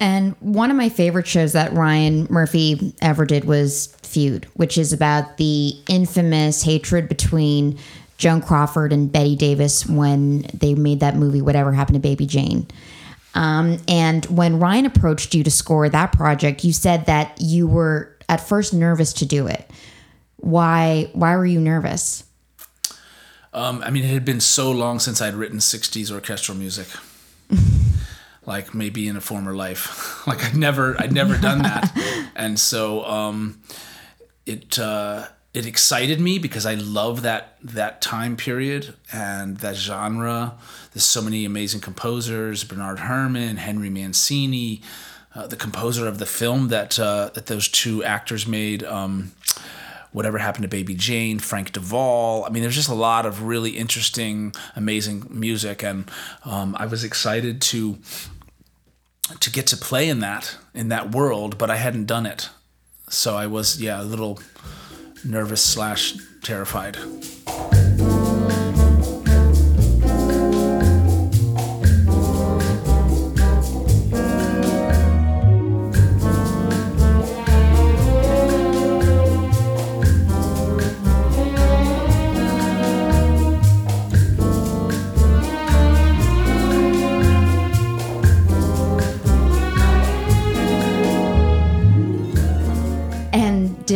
And 0.00 0.34
one 0.40 0.70
of 0.70 0.76
my 0.78 0.88
favorite 0.88 1.26
shows 1.26 1.52
that 1.52 1.74
Ryan 1.74 2.26
Murphy 2.30 2.94
ever 3.02 3.26
did 3.26 3.44
was 3.44 3.94
Feud, 4.02 4.46
which 4.54 4.78
is 4.78 4.94
about 4.94 5.36
the 5.36 5.74
infamous 5.88 6.62
hatred 6.62 7.06
between 7.06 7.78
Joan 8.16 8.40
Crawford 8.40 8.92
and 8.94 9.12
Bette 9.12 9.36
Davis 9.36 9.86
when 9.86 10.46
they 10.54 10.74
made 10.74 11.00
that 11.00 11.16
movie, 11.16 11.42
Whatever 11.42 11.72
Happened 11.72 11.96
to 11.96 12.00
Baby 12.00 12.26
Jane. 12.26 12.66
Um, 13.34 13.78
and 13.86 14.24
when 14.26 14.58
Ryan 14.58 14.86
approached 14.86 15.34
you 15.34 15.44
to 15.44 15.50
score 15.50 15.88
that 15.88 16.12
project, 16.12 16.64
you 16.64 16.72
said 16.72 17.06
that 17.06 17.38
you 17.38 17.68
were 17.68 18.16
at 18.28 18.40
first 18.40 18.72
nervous 18.72 19.12
to 19.14 19.26
do 19.26 19.46
it. 19.46 19.70
Why? 20.36 21.10
Why 21.12 21.36
were 21.36 21.46
you 21.46 21.60
nervous? 21.60 22.24
Um, 23.52 23.82
I 23.84 23.90
mean, 23.90 24.04
it 24.04 24.08
had 24.12 24.24
been 24.24 24.40
so 24.40 24.70
long 24.70 24.98
since 24.98 25.20
I'd 25.20 25.34
written 25.34 25.58
'60s 25.58 26.10
orchestral 26.10 26.56
music. 26.56 26.88
Like 28.50 28.74
maybe 28.74 29.06
in 29.06 29.16
a 29.16 29.20
former 29.20 29.54
life, 29.54 30.26
like 30.26 30.44
I'd 30.44 30.56
never, 30.56 31.00
I'd 31.00 31.12
never 31.12 31.38
done 31.38 31.62
that, 31.62 32.30
and 32.34 32.58
so 32.58 33.04
um, 33.04 33.62
it 34.44 34.76
uh, 34.76 35.28
it 35.54 35.66
excited 35.66 36.20
me 36.20 36.38
because 36.38 36.66
I 36.66 36.74
love 36.74 37.22
that 37.22 37.58
that 37.62 38.02
time 38.02 38.36
period 38.36 38.94
and 39.12 39.58
that 39.58 39.76
genre. 39.76 40.54
There's 40.92 41.04
so 41.04 41.22
many 41.22 41.44
amazing 41.44 41.80
composers: 41.80 42.64
Bernard 42.64 42.98
Herrmann, 42.98 43.56
Henry 43.56 43.88
Mancini, 43.88 44.82
uh, 45.36 45.46
the 45.46 45.56
composer 45.56 46.08
of 46.08 46.18
the 46.18 46.26
film 46.26 46.68
that 46.68 46.98
uh, 46.98 47.30
that 47.34 47.46
those 47.46 47.68
two 47.68 48.02
actors 48.02 48.46
made. 48.48 48.82
Um, 48.82 49.32
Whatever 50.12 50.38
happened 50.38 50.64
to 50.64 50.68
Baby 50.68 50.94
Jane, 50.96 51.38
Frank 51.38 51.70
DeVol. 51.70 52.44
I 52.44 52.50
mean, 52.50 52.64
there's 52.64 52.74
just 52.74 52.88
a 52.88 52.94
lot 52.94 53.26
of 53.26 53.44
really 53.44 53.70
interesting, 53.78 54.52
amazing 54.74 55.24
music, 55.30 55.84
and 55.84 56.10
um, 56.44 56.74
I 56.76 56.86
was 56.86 57.04
excited 57.04 57.62
to 57.70 57.96
to 59.38 59.50
get 59.50 59.66
to 59.68 59.76
play 59.76 60.08
in 60.08 60.20
that 60.20 60.56
in 60.74 60.88
that 60.88 61.12
world, 61.12 61.58
but 61.58 61.70
I 61.70 61.76
hadn't 61.76 62.06
done 62.06 62.26
it, 62.26 62.48
so 63.08 63.36
I 63.36 63.46
was 63.46 63.80
yeah 63.80 64.00
a 64.00 64.04
little 64.04 64.40
nervous 65.24 65.62
slash 65.62 66.14
terrified. 66.42 66.96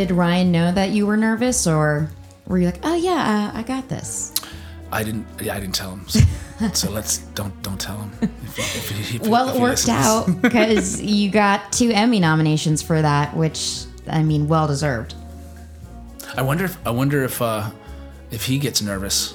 Did 0.05 0.15
Ryan 0.15 0.53
know 0.53 0.73
that 0.73 0.91
you 0.91 1.07
were 1.07 1.17
nervous, 1.17 1.67
or 1.67 2.11
were 2.47 2.59
you 2.59 2.67
like, 2.67 2.81
"Oh 2.83 2.95
yeah, 2.95 3.53
uh, 3.55 3.59
I 3.59 3.63
got 3.63 3.89
this"? 3.89 4.33
I 4.93 5.03
didn't. 5.03 5.27
Yeah, 5.43 5.55
I 5.55 5.61
didn't 5.61 5.75
tell 5.75 5.91
him. 5.91 6.09
So, 6.09 6.21
so 6.73 6.91
let's 6.91 7.19
don't 7.35 7.63
don't 7.63 7.81
tell 7.81 7.97
him. 7.97 8.13
If, 8.23 8.59
if, 8.59 9.15
if, 9.15 9.27
Well, 9.27 9.49
it 9.55 9.61
worked 9.61 9.89
out 9.89 10.27
because 10.43 11.01
you 11.01 11.31
got 11.31 11.73
two 11.73 11.91
Emmy 11.91 12.21
nominations 12.21 12.83
for 12.83 13.01
that, 13.01 13.37
which 13.37 13.85
I 14.07 14.23
mean, 14.23 14.47
well 14.49 14.67
deserved. 14.67 15.15
I 16.37 16.43
wonder 16.43 16.65
if 16.65 16.87
I 16.87 16.91
wonder 16.91 17.25
if 17.25 17.41
uh, 17.41 17.71
if 18.31 18.45
he 18.47 18.59
gets 18.59 18.83
nervous. 18.83 19.35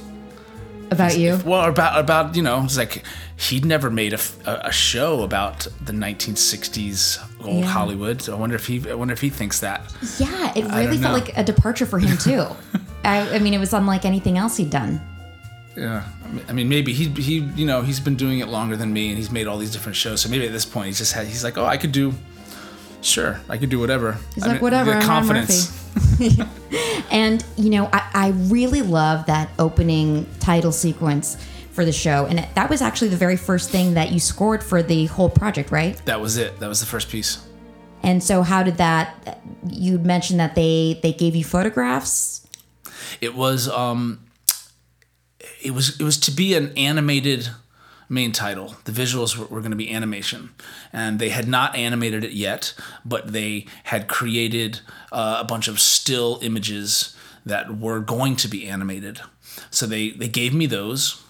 About 0.92 1.18
you? 1.18 1.40
Well, 1.46 1.70
about 1.70 2.00
about 2.00 2.36
you 2.36 2.42
know, 2.42 2.64
it's 2.64 2.78
like 2.78 3.04
he'd 3.38 3.66
never 3.66 3.90
made 3.90 4.14
a, 4.14 4.20
a 4.68 4.72
show 4.72 5.24
about 5.24 5.68
the 5.82 5.94
1960s 5.94 7.29
old 7.44 7.60
Yeah. 7.64 7.66
Hollywood. 7.66 8.22
So 8.22 8.36
I 8.36 8.40
wonder 8.40 8.56
if 8.56 8.66
he 8.68 8.90
I 8.90 8.94
wonder 8.94 9.14
if 9.14 9.22
he 9.22 9.30
thinks 9.30 9.60
that. 9.62 9.82
Yeah, 10.18 10.52
it 10.56 10.66
really 10.66 10.98
felt 10.98 11.14
like 11.14 11.38
a 11.38 11.44
departure 11.44 11.86
for 11.86 12.00
him 12.00 12.18
too. 12.18 12.46
I, 13.04 13.36
I 13.36 13.40
mean, 13.40 13.54
it 13.54 13.60
was 13.60 13.74
unlike 13.74 14.06
anything 14.06 14.38
else 14.38 14.58
he'd 14.58 14.70
done. 14.70 15.02
Yeah, 15.78 16.04
I 16.50 16.52
mean- 16.54 16.68
maybe 16.68 16.92
he 16.94 17.06
he 17.10 17.40
you 17.56 17.66
know 17.66 17.82
he's 17.82 18.00
been 18.00 18.16
doing 18.16 18.40
it 18.40 18.48
longer 18.50 18.76
than 18.76 18.92
me, 18.92 19.10
and 19.10 19.18
he's 19.18 19.32
made 19.32 19.48
all 19.48 19.58
these 19.58 19.72
different 19.72 19.96
shows. 19.96 20.22
So 20.22 20.30
maybe 20.30 20.46
at 20.46 20.52
this 20.52 20.66
point 20.66 20.88
he's 20.88 20.98
just 20.98 21.14
had 21.14 21.26
he's 21.28 21.44
like, 21.44 21.58
oh, 21.58 21.66
I 21.66 21.78
could 21.78 21.92
do, 21.94 22.14
sure, 23.02 23.40
I 23.48 23.58
could 23.58 23.70
do 23.70 23.80
whatever. 23.80 24.18
He's 24.36 24.44
I 24.44 24.48
like, 24.48 24.56
mean, 24.56 24.62
whatever, 24.62 24.94
the 24.96 25.02
confidence. 25.02 25.76
And 27.12 27.44
you 27.58 27.70
know, 27.72 27.90
I, 27.92 28.10
I 28.14 28.28
really 28.50 28.82
love 28.84 29.26
that 29.26 29.50
opening 29.58 30.28
title 30.40 30.72
sequence 30.72 31.38
for 31.80 31.86
the 31.86 31.94
show, 31.94 32.26
and 32.26 32.40
that 32.56 32.70
was 32.70 32.82
actually 32.82 33.08
the 33.08 33.16
very 33.16 33.38
first 33.38 33.70
thing 33.70 33.94
that 33.94 34.12
you 34.12 34.20
scored 34.20 34.62
for 34.62 34.84
the 34.84 35.06
whole 35.06 35.30
project, 35.30 35.72
right? 35.72 35.96
That 36.04 36.20
was 36.20 36.36
it. 36.36 36.60
That 36.60 36.68
was 36.68 36.82
the 36.82 36.86
first 36.86 37.08
piece. 37.08 37.42
And 38.04 38.22
so, 38.22 38.42
how 38.42 38.64
did 38.64 38.76
that? 38.80 39.40
You 39.66 39.98
mentioned 39.98 40.42
that 40.42 40.56
they 40.56 41.00
they 41.02 41.14
gave 41.14 41.38
you 41.38 41.46
photographs. 41.46 42.46
It 43.22 43.34
was 43.34 43.70
um, 43.70 44.26
it 45.64 45.72
was 45.72 45.98
it 45.98 46.04
was 46.04 46.18
to 46.18 46.32
be 46.32 46.54
an 46.54 46.78
animated 46.78 47.48
main 48.10 48.34
title. 48.34 48.76
The 48.84 48.92
visuals 48.92 49.38
were, 49.38 49.46
were 49.46 49.62
going 49.62 49.72
to 49.72 49.78
be 49.78 49.90
animation, 49.90 50.50
and 50.92 51.18
they 51.18 51.30
had 51.30 51.48
not 51.48 51.78
animated 51.78 52.26
it 52.26 52.34
yet, 52.34 52.74
but 53.06 53.32
they 53.32 53.68
had 53.86 54.10
created 54.10 54.82
uh, 55.14 55.38
a 55.40 55.46
bunch 55.46 55.70
of 55.70 55.80
still 55.80 56.40
images 56.42 57.16
that 57.46 57.80
were 57.80 58.02
going 58.02 58.36
to 58.36 58.50
be 58.50 58.68
animated. 58.68 59.22
So 59.72 59.86
they 59.86 60.10
they 60.10 60.28
gave 60.28 60.54
me 60.54 60.66
those, 60.66 61.24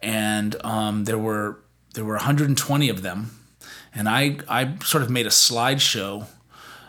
and 0.00 0.56
um, 0.64 1.04
there 1.04 1.18
were 1.18 1.58
there 1.94 2.04
were 2.04 2.14
120 2.14 2.88
of 2.88 3.02
them, 3.02 3.30
and 3.94 4.08
I 4.08 4.38
I 4.48 4.76
sort 4.84 5.02
of 5.02 5.10
made 5.10 5.26
a 5.26 5.30
slideshow 5.30 6.26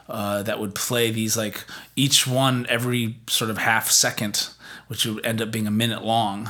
uh, 0.10 0.44
that 0.44 0.60
would 0.60 0.76
play 0.76 1.12
these 1.12 1.36
like 1.36 1.64
each 1.96 2.28
one 2.28 2.66
every 2.70 3.18
sort 3.28 3.50
of 3.50 3.58
half 3.58 3.90
second, 3.90 4.50
which 4.88 5.06
would 5.06 5.26
end 5.26 5.42
up 5.42 5.52
being 5.52 5.68
a 5.68 5.72
minute 5.72 6.04
long. 6.04 6.50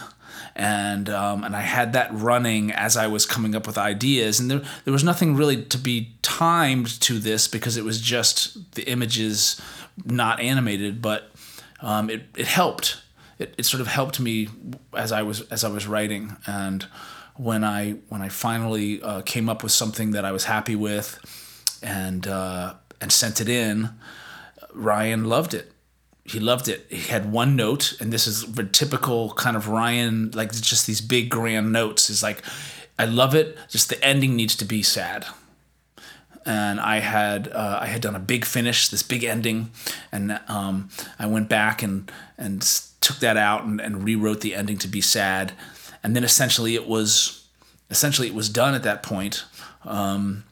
And 0.55 1.09
um, 1.09 1.43
and 1.43 1.55
I 1.55 1.61
had 1.61 1.93
that 1.93 2.09
running 2.11 2.71
as 2.71 2.97
I 2.97 3.07
was 3.07 3.25
coming 3.25 3.55
up 3.55 3.67
with 3.67 3.77
ideas, 3.77 4.39
and 4.39 4.49
there 4.49 4.61
there 4.85 4.91
was 4.91 5.03
nothing 5.03 5.35
really 5.35 5.63
to 5.63 5.77
be 5.77 6.13
timed 6.23 6.99
to 7.01 7.19
this 7.19 7.47
because 7.47 7.77
it 7.77 7.83
was 7.83 8.01
just 8.01 8.73
the 8.73 8.83
images, 8.83 9.61
not 10.03 10.39
animated. 10.39 10.99
But 11.01 11.31
um, 11.81 12.09
it 12.09 12.23
it 12.35 12.47
helped. 12.47 13.01
It, 13.39 13.53
it 13.57 13.65
sort 13.65 13.81
of 13.81 13.87
helped 13.87 14.19
me 14.19 14.49
as 14.95 15.11
I 15.11 15.21
was 15.21 15.41
as 15.51 15.63
I 15.63 15.69
was 15.69 15.87
writing, 15.87 16.37
and 16.45 16.87
when 17.35 17.63
I 17.63 17.91
when 18.09 18.21
I 18.21 18.29
finally 18.29 19.01
uh, 19.01 19.21
came 19.21 19.47
up 19.47 19.63
with 19.63 19.71
something 19.71 20.11
that 20.11 20.25
I 20.25 20.31
was 20.31 20.45
happy 20.45 20.75
with, 20.75 21.19
and 21.83 22.27
uh, 22.27 22.73
and 22.99 23.11
sent 23.11 23.41
it 23.41 23.49
in. 23.49 23.89
Ryan 24.73 25.25
loved 25.25 25.53
it. 25.53 25.71
He 26.23 26.39
loved 26.39 26.67
it. 26.67 26.85
He 26.89 27.09
had 27.09 27.31
one 27.31 27.55
note, 27.55 27.95
and 28.01 28.11
this 28.11 28.27
is 28.27 28.51
the 28.53 28.63
typical 28.63 29.31
kind 29.33 29.55
of 29.55 29.69
Ryan, 29.69 30.31
like 30.31 30.51
just 30.51 30.85
these 30.85 31.01
big 31.01 31.29
grand 31.29 31.71
notes. 31.71 32.09
Is 32.09 32.21
like, 32.21 32.43
I 32.99 33.05
love 33.05 33.33
it. 33.33 33.57
Just 33.69 33.89
the 33.89 34.03
ending 34.03 34.35
needs 34.35 34.55
to 34.57 34.65
be 34.65 34.83
sad. 34.83 35.25
And 36.45 36.79
I 36.79 36.99
had 36.99 37.49
uh, 37.49 37.79
I 37.81 37.87
had 37.87 38.01
done 38.01 38.15
a 38.15 38.19
big 38.19 38.45
finish, 38.45 38.87
this 38.89 39.03
big 39.03 39.23
ending, 39.23 39.71
and 40.11 40.39
um, 40.47 40.89
I 41.19 41.27
went 41.27 41.49
back 41.49 41.83
and 41.83 42.11
and 42.37 42.63
took 43.01 43.17
that 43.19 43.37
out 43.37 43.63
and, 43.63 43.79
and 43.79 44.03
rewrote 44.03 44.41
the 44.41 44.55
ending 44.55 44.77
to 44.79 44.87
be 44.87 45.01
sad, 45.01 45.53
and 46.03 46.15
then 46.15 46.23
essentially 46.23 46.75
it 46.75 46.87
was 46.87 47.47
essentially 47.89 48.27
it 48.27 48.33
was 48.33 48.49
done 48.49 48.73
at 48.73 48.83
that 48.83 49.03
point. 49.03 49.45
Um, 49.83 50.43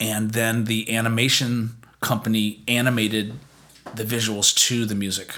and 0.00 0.32
then 0.32 0.64
the 0.64 0.94
animation 0.94 1.76
company 2.00 2.62
animated 2.68 3.34
the 3.94 4.04
visuals 4.04 4.54
to 4.68 4.84
the 4.84 4.94
music. 4.94 5.32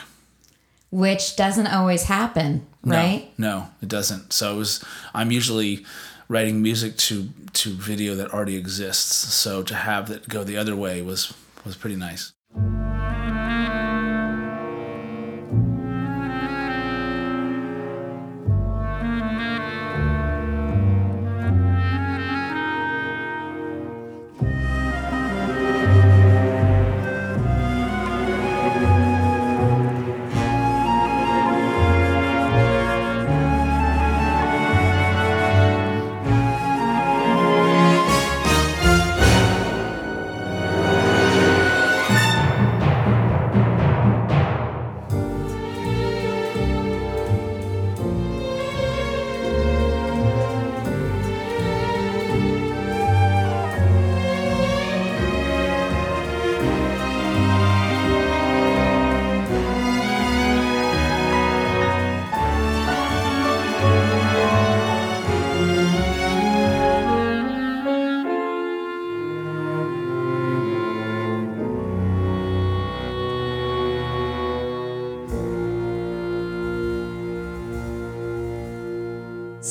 Which 0.90 1.36
doesn't 1.36 1.66
always 1.66 2.04
happen, 2.04 2.66
right? 2.84 3.30
No, 3.36 3.48
no, 3.48 3.68
it 3.82 3.88
doesn't. 3.88 4.32
So 4.32 4.54
it 4.54 4.56
was. 4.56 4.84
I'm 5.14 5.30
usually 5.30 5.84
writing 6.28 6.62
music 6.62 6.96
to 6.96 7.28
to 7.54 7.70
video 7.70 8.14
that 8.14 8.32
already 8.32 8.56
exists. 8.56 9.34
So 9.34 9.62
to 9.62 9.74
have 9.74 10.08
that 10.08 10.28
go 10.28 10.44
the 10.44 10.56
other 10.56 10.76
way 10.76 11.02
was 11.02 11.34
was 11.64 11.76
pretty 11.76 11.96
nice. 11.96 12.32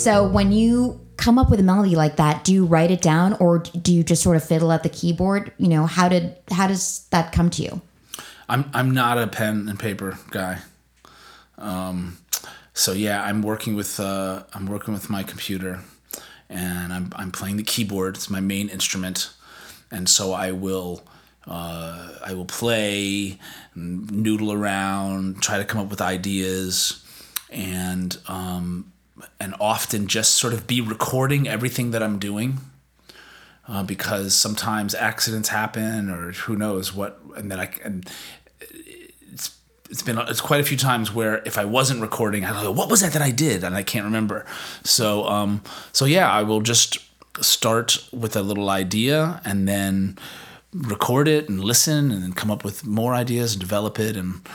So 0.06 0.24
when 0.24 0.52
you 0.52 1.02
come 1.18 1.40
up 1.40 1.50
with 1.50 1.60
a 1.60 1.64
melody 1.64 1.96
like 1.96 2.18
that, 2.18 2.44
do 2.44 2.54
you 2.54 2.68
write 2.68 2.92
it 2.92 3.02
down 3.02 3.34
or 3.40 3.58
do 3.58 3.92
you 3.92 4.04
just 4.04 4.22
sort 4.22 4.38
of 4.38 4.44
fiddle 4.44 4.72
at 4.72 4.84
the 4.84 4.90
keyboard? 4.90 5.52
You 5.58 5.68
know, 5.68 5.88
how 5.88 6.10
did 6.10 6.36
how 6.52 6.68
does 6.68 7.08
that 7.10 7.32
come 7.32 7.50
to 7.50 7.64
you? 7.64 7.82
I'm 8.48 8.70
I'm 8.72 8.92
not 8.92 9.18
a 9.18 9.26
pen 9.26 9.68
and 9.68 9.80
paper 9.80 10.20
guy. 10.30 10.60
Um, 11.58 12.20
so 12.76 12.94
yeah, 12.94 13.24
I'm 13.24 13.42
working 13.42 13.74
with 13.74 14.00
uh, 14.00 14.44
I'm 14.54 14.68
working 14.68 14.94
with 14.94 15.10
my 15.10 15.24
computer, 15.24 15.82
and 16.52 16.94
I'm 16.94 17.12
I'm 17.16 17.32
playing 17.32 17.58
the 17.58 17.64
keyboard. 17.64 18.16
It's 18.16 18.30
my 18.30 18.42
main 18.42 18.70
instrument, 18.70 19.34
and 19.90 20.08
so 20.08 20.34
I 20.34 20.52
will. 20.52 21.02
Uh, 21.48 22.12
I 22.24 22.34
will 22.36 22.46
play, 22.46 23.40
noodle 23.76 24.52
around, 24.52 25.42
try 25.42 25.58
to 25.58 25.66
come 25.66 25.82
up 25.82 25.90
with 25.90 26.02
ideas, 26.02 27.04
and 27.52 28.18
um, 28.28 28.92
and 29.40 29.56
often 29.60 30.08
just 30.08 30.36
sort 30.36 30.54
of 30.54 30.68
be 30.68 30.82
recording 30.82 31.48
everything 31.48 31.92
that 31.92 32.04
I'm 32.04 32.20
doing. 32.20 32.60
Uh, 33.68 33.82
because 33.82 34.36
sometimes 34.36 34.94
accidents 34.94 35.50
happen, 35.50 36.08
or 36.08 36.34
who 36.34 36.56
knows 36.56 36.94
what, 36.94 37.20
and 37.36 37.50
then 37.52 37.60
I 37.60 37.72
and 37.84 38.08
it's 38.62 39.58
it's 39.90 40.04
been 40.04 40.20
it's 40.20 40.40
quite 40.40 40.62
a 40.62 40.64
few 40.64 40.78
times 40.78 41.12
where 41.12 41.42
if 41.46 41.58
I 41.58 41.66
wasn't 41.66 42.00
recording, 42.02 42.46
I 42.46 42.62
go, 42.62 42.72
what 42.72 42.92
was 42.92 43.02
that 43.02 43.14
that 43.14 43.24
I 43.24 43.32
did, 43.32 43.64
and 43.64 43.76
I 43.76 43.82
can't 43.82 44.06
remember. 44.06 44.46
So 44.84 45.28
um 45.28 45.64
so 45.94 46.06
yeah, 46.06 46.32
I 46.32 46.44
will 46.44 46.62
just 46.62 47.00
start 47.42 48.08
with 48.12 48.36
a 48.36 48.42
little 48.42 48.70
idea 48.70 49.42
and 49.44 49.68
then 49.68 50.18
record 50.72 51.28
it 51.28 51.50
and 51.50 51.64
listen 51.64 52.12
and 52.12 52.22
then 52.22 52.34
come 52.34 52.52
up 52.52 52.64
with 52.64 52.86
more 52.86 53.14
ideas 53.14 53.54
and 53.54 53.62
develop 53.62 54.00
it 54.00 54.18
and 54.18 54.48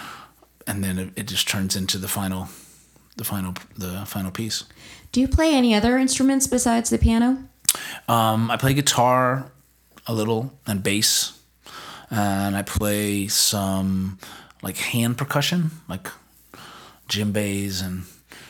and 0.66 0.85
then 0.85 0.99
it, 0.99 1.11
it 1.16 1.27
just 1.27 1.49
turns 1.49 1.75
into 1.75 1.99
the 1.99 2.09
final 2.09 2.49
the 3.16 3.25
final 3.25 3.55
the 3.77 4.05
final 4.07 4.31
piece. 4.31 4.64
Do 5.12 5.20
you 5.20 5.29
play 5.29 5.55
any 5.55 5.75
other 5.75 5.99
instruments 5.99 6.46
besides 6.46 6.90
the 6.90 6.99
piano? 6.99 7.44
Um, 8.09 8.51
I 8.51 8.57
play 8.57 8.75
guitar 8.75 9.51
a 10.07 10.14
little 10.14 10.53
and 10.66 10.83
bass, 10.83 11.38
and 12.11 12.57
I 12.57 12.62
play 12.62 13.29
some 13.29 14.18
like 14.62 14.77
hand 14.77 15.18
percussion, 15.18 15.70
like 15.88 16.09
djembes 17.09 17.85
and 17.85 18.05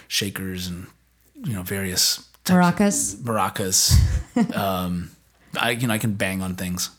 shakers 0.09 0.67
and 0.67 0.87
you 1.35 1.55
know 1.55 1.63
various 1.63 2.29
maracas. 2.45 3.17
Maracas. 3.17 4.57
um, 4.57 5.11
I 5.59 5.71
you 5.71 5.87
know 5.87 5.95
I 5.95 5.99
can 5.99 6.15
bang 6.15 6.43
on 6.43 6.57
things. 6.57 6.91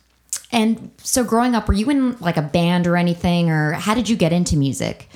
And 0.54 0.92
so, 0.98 1.24
growing 1.24 1.56
up, 1.56 1.68
were 1.68 1.74
you 1.74 1.90
in 1.90 2.18
like 2.20 2.38
a 2.38 2.42
band 2.42 2.88
or 2.88 2.98
anything, 2.98 3.50
or 3.50 3.74
how 3.74 3.94
did 3.94 4.10
you 4.10 4.16
get 4.16 4.34
into 4.34 4.58
music? 4.58 5.08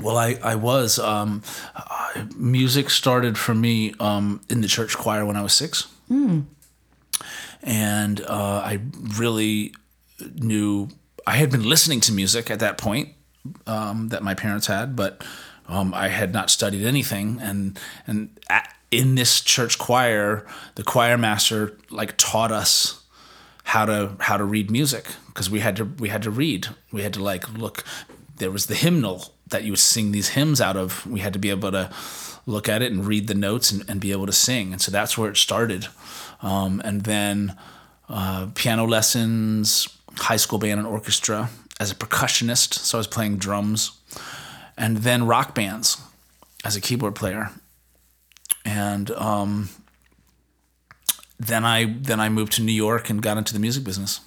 Well, 0.00 0.18
I 0.18 0.38
I 0.42 0.54
was 0.56 0.98
um, 0.98 1.42
uh, 1.74 2.24
music 2.36 2.90
started 2.90 3.38
for 3.38 3.54
me 3.54 3.94
um, 3.98 4.40
in 4.48 4.60
the 4.60 4.68
church 4.68 4.96
choir 4.96 5.24
when 5.24 5.36
I 5.36 5.42
was 5.42 5.52
six, 5.52 5.88
mm. 6.10 6.44
and 7.62 8.20
uh, 8.20 8.62
I 8.64 8.80
really 9.18 9.74
knew 10.34 10.88
I 11.26 11.36
had 11.36 11.50
been 11.50 11.68
listening 11.68 12.00
to 12.00 12.12
music 12.12 12.50
at 12.50 12.58
that 12.60 12.78
point 12.78 13.10
um, 13.66 14.08
that 14.08 14.22
my 14.22 14.34
parents 14.34 14.66
had, 14.66 14.96
but 14.96 15.24
um, 15.68 15.94
I 15.94 16.08
had 16.08 16.32
not 16.32 16.50
studied 16.50 16.84
anything, 16.84 17.38
and 17.40 17.78
and 18.06 18.38
at, 18.50 18.74
in 18.90 19.14
this 19.14 19.40
church 19.40 19.78
choir, 19.78 20.46
the 20.74 20.82
choir 20.82 21.16
master 21.16 21.76
like 21.90 22.16
taught 22.16 22.52
us 22.52 23.02
how 23.64 23.84
to 23.84 24.12
how 24.20 24.36
to 24.36 24.44
read 24.44 24.70
music 24.70 25.06
because 25.28 25.50
we 25.50 25.60
had 25.60 25.76
to 25.76 25.84
we 25.84 26.08
had 26.10 26.22
to 26.22 26.30
read. 26.30 26.68
We 26.92 27.02
had 27.02 27.14
to 27.14 27.22
like 27.22 27.52
look 27.54 27.82
there 28.36 28.50
was 28.50 28.66
the 28.66 28.74
hymnal 28.74 29.34
that 29.48 29.64
you 29.64 29.72
would 29.72 29.78
sing 29.78 30.12
these 30.12 30.30
hymns 30.30 30.60
out 30.60 30.76
of. 30.76 31.06
We 31.06 31.20
had 31.20 31.32
to 31.32 31.38
be 31.38 31.50
able 31.50 31.70
to 31.72 31.90
look 32.46 32.68
at 32.68 32.82
it 32.82 32.92
and 32.92 33.04
read 33.04 33.26
the 33.26 33.34
notes 33.34 33.70
and, 33.70 33.84
and 33.88 34.00
be 34.00 34.12
able 34.12 34.26
to 34.26 34.32
sing. 34.32 34.72
And 34.72 34.80
so 34.80 34.90
that's 34.90 35.18
where 35.18 35.30
it 35.30 35.36
started. 35.36 35.88
Um, 36.42 36.80
and 36.84 37.02
then 37.02 37.56
uh, 38.08 38.48
piano 38.54 38.86
lessons, 38.86 39.88
high 40.16 40.36
school 40.36 40.58
band 40.58 40.78
and 40.78 40.86
orchestra 40.86 41.50
as 41.80 41.90
a 41.90 41.94
percussionist. 41.94 42.74
So 42.74 42.98
I 42.98 43.00
was 43.00 43.06
playing 43.06 43.38
drums. 43.38 43.98
And 44.78 44.98
then 44.98 45.26
rock 45.26 45.54
bands 45.54 46.00
as 46.64 46.76
a 46.76 46.80
keyboard 46.80 47.14
player. 47.14 47.50
And 48.64 49.10
um, 49.12 49.70
then 51.38 51.64
I 51.64 51.96
then 51.98 52.20
I 52.20 52.28
moved 52.28 52.52
to 52.54 52.62
New 52.62 52.72
York 52.72 53.08
and 53.08 53.22
got 53.22 53.38
into 53.38 53.52
the 53.52 53.60
music 53.60 53.84
business. 53.84 54.20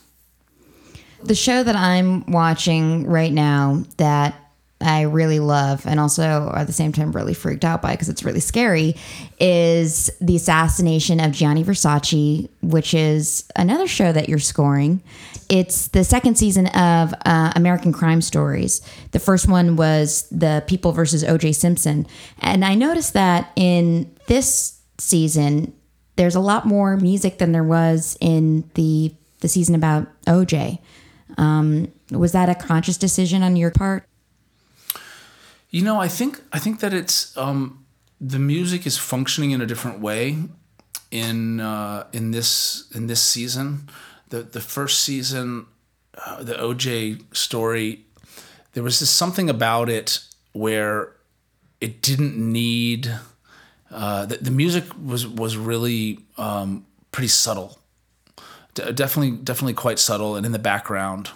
The 1.22 1.36
show 1.36 1.64
that 1.64 1.76
I'm 1.76 2.26
watching 2.32 3.06
right 3.06 3.32
now 3.32 3.84
that 3.98 4.49
I 4.82 5.02
really 5.02 5.40
love 5.40 5.86
and 5.86 6.00
also 6.00 6.52
at 6.56 6.68
the 6.68 6.74
same 6.74 6.94
time 6.94 7.12
really 7.12 7.34
freaked 7.34 7.66
out 7.66 7.82
by 7.82 7.92
because 7.92 8.08
it's 8.08 8.24
really 8.24 8.40
scary 8.40 8.96
is 9.40 10.10
the 10.22 10.38
assassination 10.38 11.20
of 11.20 11.34
Gianni 11.34 11.66
Versace, 11.66 12.48
which 12.62 12.94
is 12.94 13.46
another 13.58 13.88
show 13.88 14.12
that 14.14 14.30
you're 14.30 14.40
scoring. 14.40 15.04
It's 15.50 15.90
the 15.90 16.04
second 16.04 16.38
season 16.38 16.68
of 16.68 17.14
uh, 17.26 17.52
American 17.56 17.92
Crime 17.92 18.22
Stories. 18.22 18.82
The 19.12 19.20
first 19.20 19.50
one 19.50 19.76
was 19.76 20.28
the 20.30 20.64
People 20.68 20.94
versus 20.94 21.24
O.J. 21.24 21.54
Simpson, 21.54 22.08
and 22.40 22.64
I 22.64 22.76
noticed 22.76 23.14
that 23.14 23.52
in 23.56 24.16
this 24.28 24.80
season 24.98 25.74
there's 26.16 26.36
a 26.36 26.42
lot 26.42 26.66
more 26.66 26.98
music 26.98 27.38
than 27.38 27.52
there 27.52 27.64
was 27.64 28.18
in 28.22 28.70
the 28.76 29.14
the 29.42 29.48
season 29.48 29.76
about 29.76 30.08
O.J. 30.28 30.82
Um, 31.38 31.92
was 32.12 32.32
that 32.34 32.50
a 32.50 32.56
conscious 32.56 32.98
decision 32.98 33.44
on 33.44 33.56
your 33.56 33.72
part? 33.72 34.09
You 35.70 35.84
know, 35.84 36.00
I 36.00 36.08
think 36.08 36.42
I 36.52 36.60
think 36.60 36.80
that 36.80 36.94
it's 36.94 37.36
um, 37.38 37.86
the 38.20 38.40
music 38.40 38.86
is 38.86 38.98
functioning 38.98 39.52
in 39.52 39.62
a 39.62 39.66
different 39.66 40.00
way 40.00 40.38
in 41.12 41.60
uh, 41.60 42.08
in 42.12 42.32
this 42.32 42.90
in 42.94 43.08
this 43.08 43.22
season. 43.22 43.90
The 44.30 44.42
the 44.44 44.62
first 44.62 45.02
season, 45.02 45.68
uh, 46.26 46.44
the 46.44 46.54
OJ 46.54 47.36
story, 47.36 48.06
there 48.74 48.84
was 48.84 49.00
just 49.00 49.16
something 49.16 49.50
about 49.50 49.90
it 49.90 50.20
where 50.54 51.16
it 51.80 52.02
didn't 52.02 52.36
need 52.38 53.12
uh, 53.92 54.26
the, 54.26 54.38
the 54.38 54.52
music 54.52 54.84
was 55.04 55.28
was 55.28 55.58
really 55.58 56.20
um, 56.38 56.86
pretty 57.12 57.28
subtle, 57.28 57.80
D- 58.76 58.92
definitely 58.92 59.38
definitely 59.38 59.74
quite 59.74 60.00
subtle 60.00 60.36
and 60.36 60.46
in 60.46 60.52
the 60.52 60.60
background. 60.60 61.32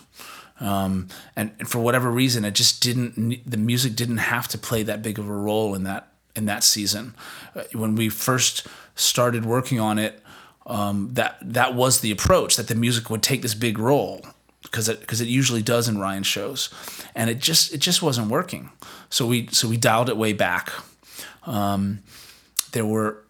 Um, 0.64 1.10
and, 1.36 1.52
and, 1.60 1.68
for 1.68 1.80
whatever 1.80 2.10
reason, 2.10 2.46
it 2.46 2.54
just 2.56 2.82
didn't. 2.82 3.50
The 3.50 3.58
music 3.58 3.96
didn't 3.96 4.18
have 4.18 4.48
to 4.50 4.58
play 4.58 4.82
that 4.84 5.02
big 5.02 5.20
of 5.20 5.28
a 5.28 5.34
role 5.34 5.76
in 5.76 5.84
that 5.84 6.14
in 6.36 6.46
that 6.46 6.64
season. 6.64 7.16
Uh, 7.54 7.64
when 7.74 7.96
we 7.96 8.08
first 8.08 8.66
started 8.96 9.46
working 9.46 9.80
on 9.80 10.00
it, 10.00 10.22
um, 10.66 11.10
that 11.14 11.38
that 11.42 11.76
was 11.76 12.00
the 12.00 12.12
approach 12.12 12.56
that 12.56 12.70
the 12.70 12.76
music 12.76 13.10
would 13.10 13.22
take 13.22 13.42
this 13.42 13.54
big 13.54 13.78
role 13.78 14.26
because 14.62 14.88
it 14.88 15.02
because 15.02 15.20
it 15.20 15.28
usually 15.28 15.62
does 15.62 15.90
in 15.90 15.98
Ryan 15.98 16.24
shows, 16.24 16.70
and 17.14 17.30
it 17.30 17.40
just 17.40 17.74
it 17.74 17.80
just 17.80 18.02
wasn't 18.02 18.30
working. 18.30 18.72
So 19.10 19.28
we 19.28 19.48
so 19.52 19.68
we 19.68 19.78
dialed 19.78 20.10
it 20.10 20.16
way 20.16 20.32
back. 20.32 20.72
Um, 21.46 22.04
there 22.72 22.86
were 22.86 23.24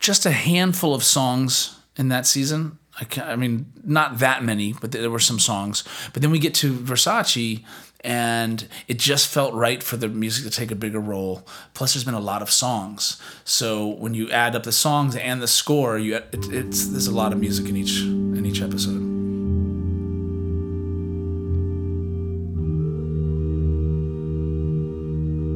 just 0.00 0.26
a 0.26 0.32
handful 0.32 0.94
of 0.94 1.04
songs 1.04 1.78
in 1.96 2.08
that 2.08 2.26
season. 2.26 2.78
I, 3.00 3.32
I 3.32 3.36
mean, 3.36 3.72
not 3.84 4.18
that 4.18 4.44
many, 4.44 4.74
but 4.74 4.92
there 4.92 5.10
were 5.10 5.18
some 5.18 5.38
songs. 5.38 5.84
But 6.12 6.22
then 6.22 6.30
we 6.30 6.38
get 6.38 6.54
to 6.56 6.74
Versace, 6.74 7.64
and 8.04 8.66
it 8.86 8.98
just 8.98 9.28
felt 9.28 9.54
right 9.54 9.82
for 9.82 9.96
the 9.96 10.08
music 10.08 10.44
to 10.44 10.50
take 10.50 10.70
a 10.70 10.74
bigger 10.74 11.00
role. 11.00 11.46
Plus, 11.72 11.94
there's 11.94 12.04
been 12.04 12.14
a 12.14 12.20
lot 12.20 12.42
of 12.42 12.50
songs, 12.50 13.20
so 13.44 13.88
when 13.88 14.12
you 14.12 14.30
add 14.30 14.54
up 14.54 14.64
the 14.64 14.72
songs 14.72 15.16
and 15.16 15.40
the 15.40 15.48
score, 15.48 15.98
you 15.98 16.16
it, 16.16 16.28
it's 16.50 16.88
there's 16.88 17.06
a 17.06 17.14
lot 17.14 17.32
of 17.32 17.38
music 17.38 17.68
in 17.68 17.76
each 17.76 18.00
in 18.02 18.44
each 18.44 18.60
episode. 18.60 19.10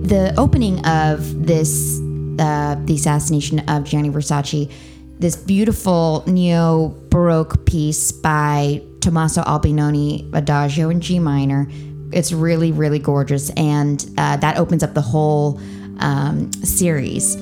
The 0.08 0.32
opening 0.38 0.86
of 0.86 1.46
this, 1.46 1.98
uh, 2.38 2.76
the 2.84 2.94
assassination 2.94 3.58
of 3.68 3.82
Gianni 3.82 4.08
Versace, 4.08 4.70
this 5.18 5.36
beautiful 5.36 6.24
neo 6.26 6.88
baroque 7.10 7.64
piece 7.64 8.12
by 8.12 8.82
Tommaso 9.00 9.42
Albinoni, 9.42 10.30
Adagio 10.34 10.90
in 10.90 11.00
G 11.00 11.18
minor, 11.18 11.68
it's 12.12 12.32
really, 12.32 12.72
really 12.72 12.98
gorgeous, 12.98 13.50
and 13.50 14.04
uh, 14.18 14.36
that 14.36 14.58
opens 14.58 14.82
up 14.82 14.94
the 14.94 15.00
whole 15.00 15.60
um, 15.98 16.52
series. 16.52 17.36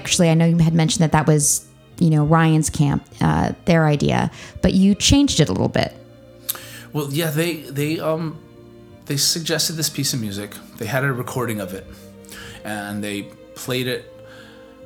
Actually, 0.00 0.30
I 0.30 0.34
know 0.34 0.46
you 0.46 0.58
had 0.58 0.74
mentioned 0.74 1.02
that 1.04 1.12
that 1.12 1.26
was 1.26 1.66
you 1.98 2.10
know 2.10 2.24
Ryan's 2.24 2.70
camp, 2.70 3.06
uh, 3.20 3.52
their 3.66 3.86
idea, 3.86 4.30
but 4.62 4.72
you 4.72 4.94
changed 4.94 5.40
it 5.40 5.48
a 5.48 5.52
little 5.52 5.68
bit. 5.68 5.94
Well, 6.92 7.08
yeah, 7.10 7.30
they 7.30 7.56
they 7.56 8.00
um 8.00 8.38
they 9.06 9.16
suggested 9.16 9.74
this 9.74 9.90
piece 9.90 10.14
of 10.14 10.20
music. 10.20 10.54
They 10.78 10.86
had 10.86 11.04
a 11.04 11.12
recording 11.12 11.60
of 11.60 11.74
it, 11.74 11.86
and 12.64 13.04
they 13.04 13.22
played 13.54 13.86
it 13.86 14.12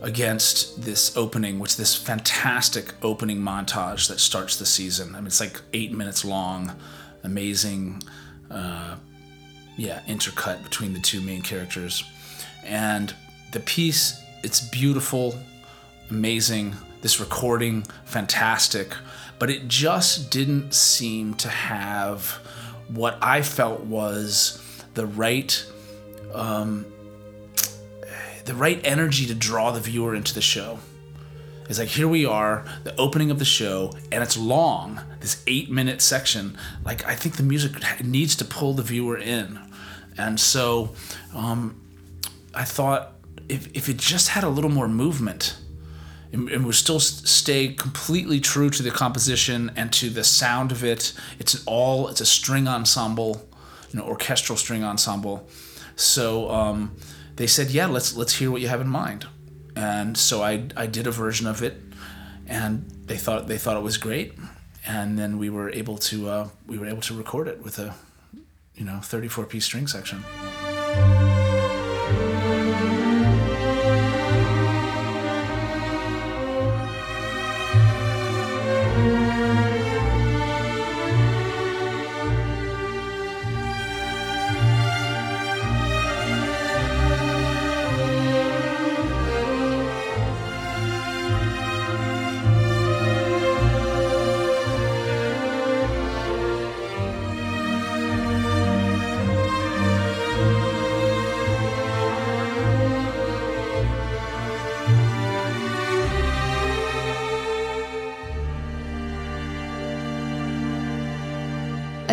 against 0.02 0.82
this 0.82 1.16
opening, 1.16 1.58
which 1.58 1.76
this 1.76 1.94
fantastic 1.94 2.92
opening 3.02 3.38
montage 3.38 4.08
that 4.08 4.20
starts 4.20 4.56
the 4.56 4.66
season. 4.66 5.14
I 5.14 5.18
mean, 5.18 5.28
it's 5.28 5.40
like 5.40 5.62
eight 5.72 5.92
minutes 5.92 6.24
long, 6.24 6.72
amazing, 7.22 8.02
uh, 8.50 8.96
yeah, 9.76 10.00
intercut 10.08 10.62
between 10.64 10.92
the 10.92 11.00
two 11.00 11.20
main 11.20 11.42
characters, 11.42 12.04
and 12.64 13.14
the 13.52 13.60
piece. 13.60 14.20
It's 14.44 14.60
beautiful, 14.60 15.38
amazing 16.10 16.74
this 17.00 17.18
recording 17.18 17.86
fantastic, 18.04 18.92
but 19.38 19.48
it 19.48 19.68
just 19.68 20.30
didn't 20.30 20.74
seem 20.74 21.32
to 21.36 21.48
have 21.48 22.28
what 22.88 23.16
I 23.22 23.40
felt 23.40 23.80
was 23.80 24.62
the 24.92 25.06
right 25.06 25.66
um, 26.34 26.84
the 28.44 28.54
right 28.54 28.78
energy 28.84 29.24
to 29.24 29.34
draw 29.34 29.70
the 29.70 29.80
viewer 29.80 30.14
into 30.14 30.34
the 30.34 30.42
show. 30.42 30.78
It's 31.70 31.78
like 31.78 31.88
here 31.88 32.06
we 32.06 32.26
are, 32.26 32.66
the 32.82 32.94
opening 32.96 33.30
of 33.30 33.38
the 33.38 33.46
show, 33.46 33.94
and 34.12 34.22
it's 34.22 34.36
long. 34.36 35.00
This 35.20 35.42
eight-minute 35.46 36.02
section. 36.02 36.58
Like 36.84 37.06
I 37.06 37.14
think 37.14 37.36
the 37.36 37.42
music 37.42 37.72
needs 38.04 38.36
to 38.36 38.44
pull 38.44 38.74
the 38.74 38.82
viewer 38.82 39.16
in, 39.16 39.58
and 40.18 40.38
so 40.38 40.94
um, 41.34 41.80
I 42.54 42.64
thought 42.64 43.13
if 43.48 43.68
if 43.74 43.88
it 43.88 43.96
just 43.96 44.28
had 44.28 44.44
a 44.44 44.48
little 44.48 44.70
more 44.70 44.88
movement, 44.88 45.56
and, 46.34 46.66
would 46.66 46.74
still 46.74 47.00
stay 47.00 47.68
completely 47.68 48.40
true 48.40 48.70
to 48.70 48.82
the 48.82 48.90
composition 48.90 49.70
and 49.76 49.92
to 49.92 50.10
the 50.10 50.24
sound 50.24 50.72
of 50.72 50.84
it. 50.84 51.12
It's 51.38 51.54
an 51.54 51.60
all 51.66 52.08
it's 52.08 52.20
a 52.20 52.26
string 52.26 52.66
ensemble, 52.68 53.48
you 53.90 53.98
know, 53.98 54.06
orchestral 54.06 54.58
string 54.58 54.84
ensemble. 54.84 55.48
So 55.96 56.50
um, 56.50 56.96
they 57.36 57.46
said, 57.46 57.70
yeah, 57.70 57.86
let's 57.86 58.16
let's 58.16 58.34
hear 58.34 58.50
what 58.50 58.60
you 58.60 58.68
have 58.68 58.80
in 58.80 58.88
mind. 58.88 59.26
And 59.76 60.16
so 60.16 60.42
I 60.42 60.66
I 60.76 60.86
did 60.86 61.06
a 61.06 61.10
version 61.10 61.46
of 61.46 61.62
it, 61.62 61.80
and 62.46 62.90
they 63.06 63.16
thought 63.16 63.46
they 63.46 63.58
thought 63.58 63.76
it 63.76 63.82
was 63.82 63.96
great, 63.96 64.34
and 64.86 65.18
then 65.18 65.38
we 65.38 65.50
were 65.50 65.70
able 65.70 65.98
to 65.98 66.28
uh, 66.28 66.48
we 66.66 66.78
were 66.78 66.86
able 66.86 67.02
to 67.02 67.14
record 67.14 67.48
it 67.48 67.62
with 67.62 67.78
a 67.78 67.94
you 68.74 68.84
know 68.84 69.00
34 69.00 69.46
piece 69.46 69.64
string 69.64 69.86
section. 69.86 70.22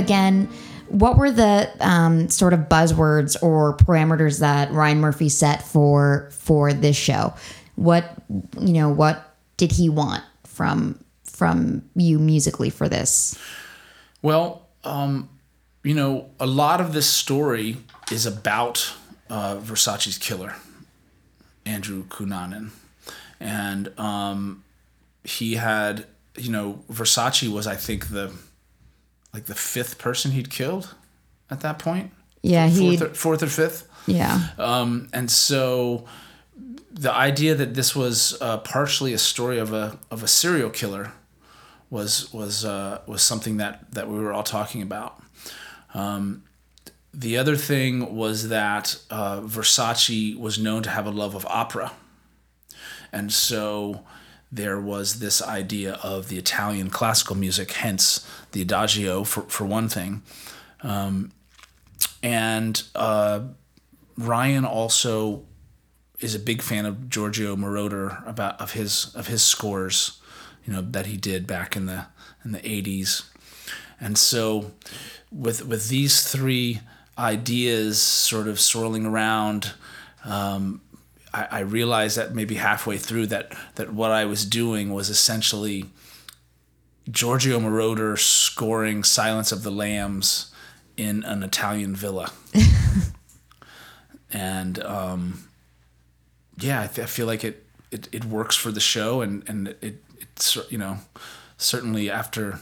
Again, 0.02 0.50
what 0.90 1.18
were 1.18 1.32
the 1.32 1.72
um, 1.80 2.30
sort 2.30 2.54
of 2.54 2.62
buzzwords 2.62 3.42
or 3.42 3.78
parameters 3.78 4.40
that 4.40 4.72
Ryan 4.72 5.00
Murphy 5.00 5.30
set 5.30 5.64
for 5.64 6.30
for 6.32 6.74
this 6.74 6.98
show? 6.98 7.34
What 7.76 8.14
you 8.60 8.74
know, 8.74 8.90
what 8.90 9.36
did 9.58 9.72
he 9.72 9.88
want 9.88 10.24
from 10.44 11.00
from 11.24 11.84
you 11.96 12.20
musically 12.20 12.70
for 12.70 12.90
this? 12.90 13.38
Well, 14.22 14.68
um, 14.84 15.30
you 15.84 15.96
know, 15.96 16.30
a 16.40 16.46
lot 16.46 16.82
of 16.82 16.94
this 16.94 17.08
story 17.08 17.78
is 18.12 18.26
about 18.26 18.94
uh, 19.30 19.56
Versace's 19.58 20.18
killer, 20.18 20.56
Andrew 21.66 22.04
Cunanan, 22.04 22.72
and 23.40 23.98
um, 23.98 24.64
he 25.24 25.56
had, 25.56 26.06
you 26.38 26.52
know, 26.52 26.84
Versace 26.92 27.48
was, 27.52 27.66
I 27.66 27.76
think, 27.76 28.10
the 28.10 28.32
like 29.34 29.46
the 29.46 29.56
fifth 29.56 29.98
person 29.98 30.32
he'd 30.32 30.50
killed 30.50 30.96
at 31.50 31.62
that 31.62 31.80
point. 31.80 32.12
Yeah, 32.42 32.68
he 32.68 32.98
fourth, 32.98 33.18
fourth 33.18 33.44
or 33.44 33.48
fifth. 33.48 33.88
Yeah. 34.08 34.48
Um, 34.58 35.10
and 35.14 35.30
so 35.30 36.06
the 36.92 37.14
idea 37.14 37.56
that 37.56 37.74
this 37.74 37.96
was 37.96 38.40
uh, 38.42 38.58
partially 38.60 39.14
a 39.14 39.18
story 39.18 39.60
of 39.60 39.74
a 39.74 40.00
of 40.10 40.24
a 40.24 40.28
serial 40.28 40.70
killer 40.70 41.14
was 41.90 42.34
was 42.34 42.66
uh, 42.66 43.02
was 43.06 43.22
something 43.22 43.58
that 43.58 43.92
that 43.92 44.10
we 44.10 44.20
were 44.20 44.34
all 44.34 44.44
talking 44.44 44.82
about. 44.82 45.22
Um, 45.94 46.44
the 47.14 47.38
other 47.38 47.58
thing 47.58 48.16
was 48.16 48.50
that 48.50 48.98
uh, 49.10 49.42
Versace 49.42 50.38
was 50.38 50.58
known 50.58 50.82
to 50.84 50.90
have 50.90 51.06
a 51.06 51.12
love 51.12 51.36
of 51.36 51.46
opera, 51.46 51.92
and 53.12 53.32
so 53.32 54.04
there 54.52 54.80
was 54.80 55.20
this 55.20 55.42
idea 55.42 55.94
of 56.04 56.28
the 56.28 56.38
Italian 56.38 56.90
classical 56.90 57.36
music, 57.36 57.72
hence 57.72 58.28
the 58.52 58.62
Adagio 58.62 59.24
for, 59.24 59.44
for 59.44 59.66
one 59.66 59.88
thing. 59.88 60.24
Um, 60.82 61.32
and 62.22 62.84
uh, 62.96 63.42
Ryan 64.18 64.66
also 64.66 65.46
is 66.20 66.36
a 66.36 66.40
big 66.40 66.62
fan 66.62 66.86
of 66.86 67.10
Giorgio 67.10 67.56
Moroder 67.56 68.28
about 68.28 68.60
of 68.62 68.74
his 68.74 69.14
of 69.16 69.28
his 69.28 69.42
scores, 69.44 70.22
you 70.66 70.74
know, 70.74 70.82
that 70.82 71.08
he 71.08 71.18
did 71.18 71.48
back 71.48 71.76
in 71.76 71.86
the 71.86 72.06
in 72.44 72.52
the 72.52 72.60
80s. 72.60 73.24
And 74.00 74.18
so 74.18 74.72
with 75.32 75.66
with 75.66 75.90
these 75.90 76.24
three 76.24 76.82
ideas 77.18 78.02
sort 78.02 78.48
of 78.48 78.60
swirling 78.60 79.06
around, 79.06 79.74
um, 80.24 80.82
I, 81.34 81.48
I 81.52 81.60
realized 81.60 82.18
that 82.18 82.36
maybe 82.36 82.56
halfway 82.56 82.98
through 82.98 83.28
that 83.28 83.54
that 83.76 83.94
what 83.94 84.12
I 84.12 84.26
was 84.26 84.46
doing 84.46 84.94
was 84.94 85.10
essentially 85.10 85.86
Giorgio 87.10 87.60
Moroder 87.60 88.18
scoring 88.18 89.04
Silence 89.04 89.52
of 89.52 89.64
the 89.64 89.72
Lambs 89.72 90.52
in 90.98 91.24
an 91.24 91.44
Italian 91.44 91.96
villa. 91.96 92.32
and 94.32 94.84
um, 94.84 95.48
yeah, 96.58 96.82
I, 96.82 96.88
th- 96.88 97.00
I, 97.00 97.08
feel 97.08 97.28
like 97.28 97.44
it 97.44 97.66
it, 97.92 98.08
it 98.12 98.26
works 98.26 98.56
for 98.56 98.72
the 98.72 98.80
show, 98.80 99.22
and 99.22 99.44
and 99.48 99.70
it 99.82 100.04
it's 100.20 100.58
you 100.70 100.78
know 100.78 101.00
certainly 101.58 102.10
after 102.10 102.60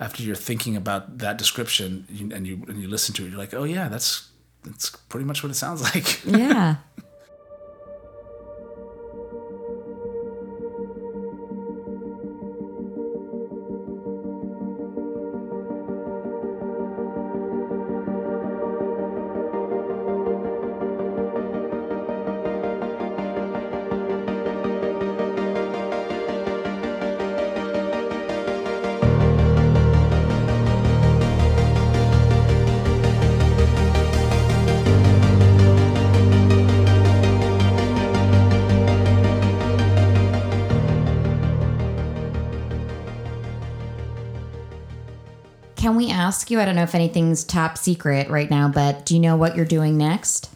after 0.00 0.22
you're 0.22 0.36
thinking 0.36 0.76
about 0.76 1.18
that 1.18 1.38
description 1.38 2.06
and 2.32 2.46
you 2.46 2.64
and 2.68 2.80
you 2.80 2.88
listen 2.88 3.14
to 3.16 3.24
it, 3.24 3.30
you're 3.30 3.38
like, 3.38 3.54
oh 3.54 3.64
yeah, 3.64 3.88
that's 3.88 4.30
that's 4.62 4.90
pretty 4.90 5.24
much 5.24 5.42
what 5.42 5.50
it 5.50 5.54
sounds 5.54 5.82
like. 5.94 6.24
Yeah. 6.24 6.76
Can 45.94 46.02
we 46.04 46.10
ask 46.10 46.50
you? 46.50 46.58
I 46.58 46.64
don't 46.64 46.74
know 46.74 46.82
if 46.82 46.96
anything's 46.96 47.44
top 47.44 47.78
secret 47.78 48.28
right 48.28 48.50
now, 48.50 48.66
but 48.66 49.06
do 49.06 49.14
you 49.14 49.20
know 49.20 49.36
what 49.36 49.54
you're 49.54 49.64
doing 49.64 49.96
next? 49.96 50.50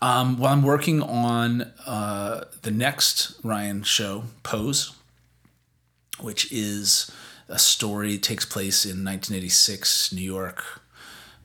Um, 0.00 0.38
well, 0.38 0.52
I'm 0.52 0.62
working 0.62 1.02
on 1.02 1.62
uh, 1.84 2.44
the 2.62 2.70
next 2.70 3.34
Ryan 3.42 3.82
show, 3.82 4.22
Pose, 4.44 4.94
which 6.20 6.52
is 6.52 7.10
a 7.48 7.58
story 7.58 8.18
takes 8.18 8.44
place 8.44 8.84
in 8.84 9.04
1986 9.04 10.12
New 10.12 10.22
York. 10.22 10.62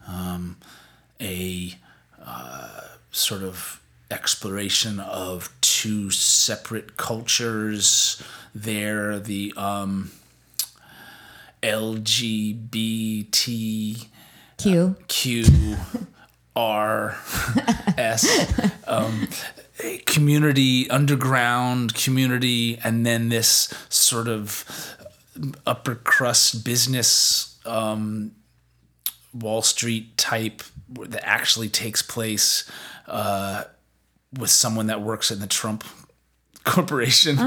Um, 0.08 0.58
a 1.20 1.74
uh, 2.24 2.82
sort 3.10 3.42
of 3.42 3.82
exploration 4.12 5.00
of 5.00 5.50
two 5.62 6.12
separate 6.12 6.98
cultures 6.98 8.22
there, 8.54 9.18
the 9.18 9.56
um, 9.58 10.12
LGBT 11.64 14.08
Q. 14.58 14.96
Q. 15.08 15.78
R. 16.56 17.18
S. 17.98 18.72
Um, 18.88 19.30
community, 20.06 20.90
underground 20.90 21.94
community, 21.94 22.78
and 22.84 23.06
then 23.06 23.30
this 23.30 23.74
sort 23.88 24.28
of 24.28 24.66
upper 25.66 25.96
crust 25.96 26.66
business, 26.66 27.58
um, 27.66 28.34
Wall 29.34 29.62
Street 29.62 30.18
type 30.18 30.62
that 30.90 31.26
actually 31.26 31.70
takes 31.70 32.02
place 32.02 32.70
uh, 33.08 33.64
with 34.38 34.50
someone 34.50 34.88
that 34.88 35.02
works 35.02 35.32
in 35.32 35.40
the 35.40 35.48
Trump 35.48 35.86
Corporation, 36.66 37.38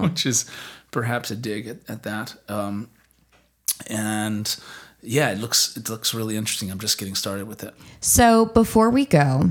which 0.00 0.24
is 0.24 0.46
perhaps 0.90 1.30
a 1.30 1.36
dig 1.36 1.66
at, 1.66 1.78
at 1.86 2.02
that. 2.04 2.34
Um, 2.48 2.88
and 3.88 4.56
yeah, 5.02 5.30
it 5.30 5.38
looks 5.38 5.76
it 5.76 5.88
looks 5.88 6.14
really 6.14 6.36
interesting. 6.36 6.70
I'm 6.70 6.78
just 6.78 6.98
getting 6.98 7.14
started 7.14 7.46
with 7.46 7.62
it. 7.62 7.74
So 8.00 8.46
before 8.46 8.90
we 8.90 9.04
go, 9.04 9.50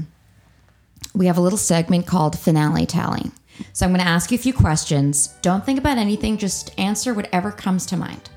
we 1.13 1.27
have 1.27 1.37
a 1.37 1.41
little 1.41 1.57
segment 1.57 2.07
called 2.07 2.37
Finale 2.37 2.85
Tally. 2.85 3.31
So 3.71 3.85
I'm 3.85 3.91
going 3.91 4.01
to 4.01 4.07
ask 4.07 4.31
you 4.31 4.35
a 4.35 4.41
few 4.41 4.53
questions. 4.53 5.27
Don't 5.43 5.63
think 5.63 5.77
about 5.77 5.97
anything, 5.99 6.37
just 6.37 6.77
answer 6.79 7.13
whatever 7.13 7.51
comes 7.51 7.85
to 7.87 7.97
mind. 7.97 8.29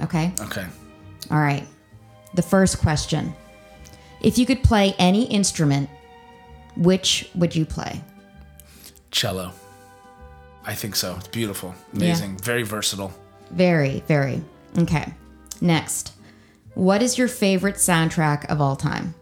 Okay? 0.00 0.32
Okay. 0.40 0.66
All 1.30 1.40
right. 1.40 1.66
The 2.34 2.42
first 2.42 2.78
question 2.78 3.34
If 4.22 4.38
you 4.38 4.46
could 4.46 4.62
play 4.62 4.94
any 4.98 5.24
instrument, 5.24 5.90
which 6.76 7.28
would 7.34 7.54
you 7.54 7.66
play? 7.66 8.00
Cello. 9.10 9.52
I 10.64 10.74
think 10.74 10.94
so. 10.94 11.16
It's 11.18 11.28
beautiful, 11.28 11.74
amazing, 11.94 12.36
very 12.38 12.62
versatile. 12.62 13.12
Very, 13.50 14.04
very. 14.06 14.42
Okay. 14.78 15.14
Next. 15.60 16.12
What 16.74 17.02
is 17.02 17.18
your 17.18 17.28
favorite 17.28 17.76
soundtrack 17.76 18.46
of 18.46 18.60
all 18.60 18.76
time? 18.76 19.14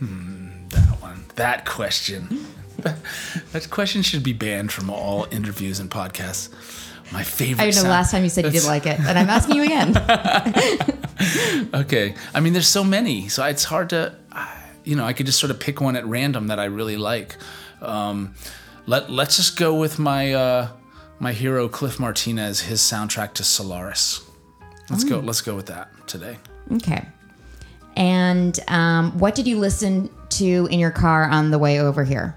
That 0.00 0.96
one. 1.00 1.24
That 1.36 1.64
question. 1.66 2.46
that 2.78 3.68
question 3.70 4.02
should 4.02 4.22
be 4.22 4.32
banned 4.32 4.72
from 4.72 4.90
all 4.90 5.26
interviews 5.30 5.80
and 5.80 5.90
podcasts. 5.90 6.50
My 7.12 7.24
favorite. 7.24 7.62
I 7.62 7.66
know 7.66 7.70
sound- 7.72 7.88
last 7.88 8.10
time 8.12 8.22
you 8.22 8.30
said 8.30 8.44
you 8.44 8.50
didn't 8.52 8.68
like 8.68 8.86
it, 8.86 9.00
and 9.00 9.18
I'm 9.18 9.28
asking 9.28 9.56
you 9.56 9.62
again. 9.64 9.94
Okay. 11.74 12.14
I 12.32 12.40
mean, 12.40 12.54
there's 12.54 12.66
so 12.68 12.82
many, 12.82 13.28
so 13.28 13.44
it's 13.44 13.64
hard 13.64 13.90
to, 13.90 14.14
you 14.84 14.96
know, 14.96 15.04
I 15.04 15.12
could 15.12 15.26
just 15.26 15.38
sort 15.38 15.50
of 15.50 15.60
pick 15.60 15.78
one 15.80 15.94
at 15.94 16.06
random 16.06 16.46
that 16.46 16.58
I 16.58 16.64
really 16.64 16.96
like. 16.96 17.36
Um, 17.82 18.34
let 18.86 19.10
Let's 19.10 19.36
just 19.36 19.58
go 19.58 19.74
with 19.74 19.98
my 19.98 20.32
uh, 20.32 20.68
my 21.18 21.32
hero 21.34 21.68
Cliff 21.68 22.00
Martinez, 22.00 22.62
his 22.62 22.80
soundtrack 22.80 23.34
to 23.34 23.44
Solaris. 23.44 24.22
Let's 24.90 25.04
go. 25.04 25.18
Let's 25.20 25.40
go 25.40 25.54
with 25.54 25.66
that 25.66 25.88
today. 26.06 26.36
Okay. 26.72 27.06
And 27.96 28.58
um, 28.68 29.18
what 29.18 29.34
did 29.34 29.46
you 29.46 29.58
listen 29.58 30.10
to 30.30 30.68
in 30.70 30.78
your 30.78 30.90
car 30.90 31.24
on 31.28 31.50
the 31.50 31.58
way 31.58 31.80
over 31.80 32.04
here? 32.04 32.36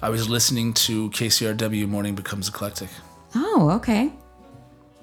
I 0.00 0.08
was 0.08 0.28
listening 0.28 0.72
to 0.74 1.10
KCRW 1.10 1.88
Morning 1.88 2.14
Becomes 2.14 2.48
Eclectic. 2.48 2.88
Oh, 3.34 3.70
okay. 3.76 4.12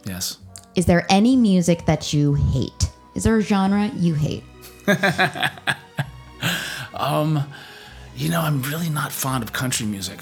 Yes. 0.05 0.37
Is 0.75 0.85
there 0.85 1.05
any 1.09 1.35
music 1.35 1.85
that 1.85 2.13
you 2.13 2.33
hate? 2.35 2.89
Is 3.15 3.23
there 3.23 3.37
a 3.37 3.41
genre 3.41 3.89
you 3.95 4.13
hate? 4.13 4.43
um, 6.93 7.43
You 8.15 8.29
know, 8.29 8.41
I'm 8.41 8.61
really 8.63 8.89
not 8.89 9.11
fond 9.11 9.43
of 9.43 9.53
country 9.53 9.85
music. 9.85 10.19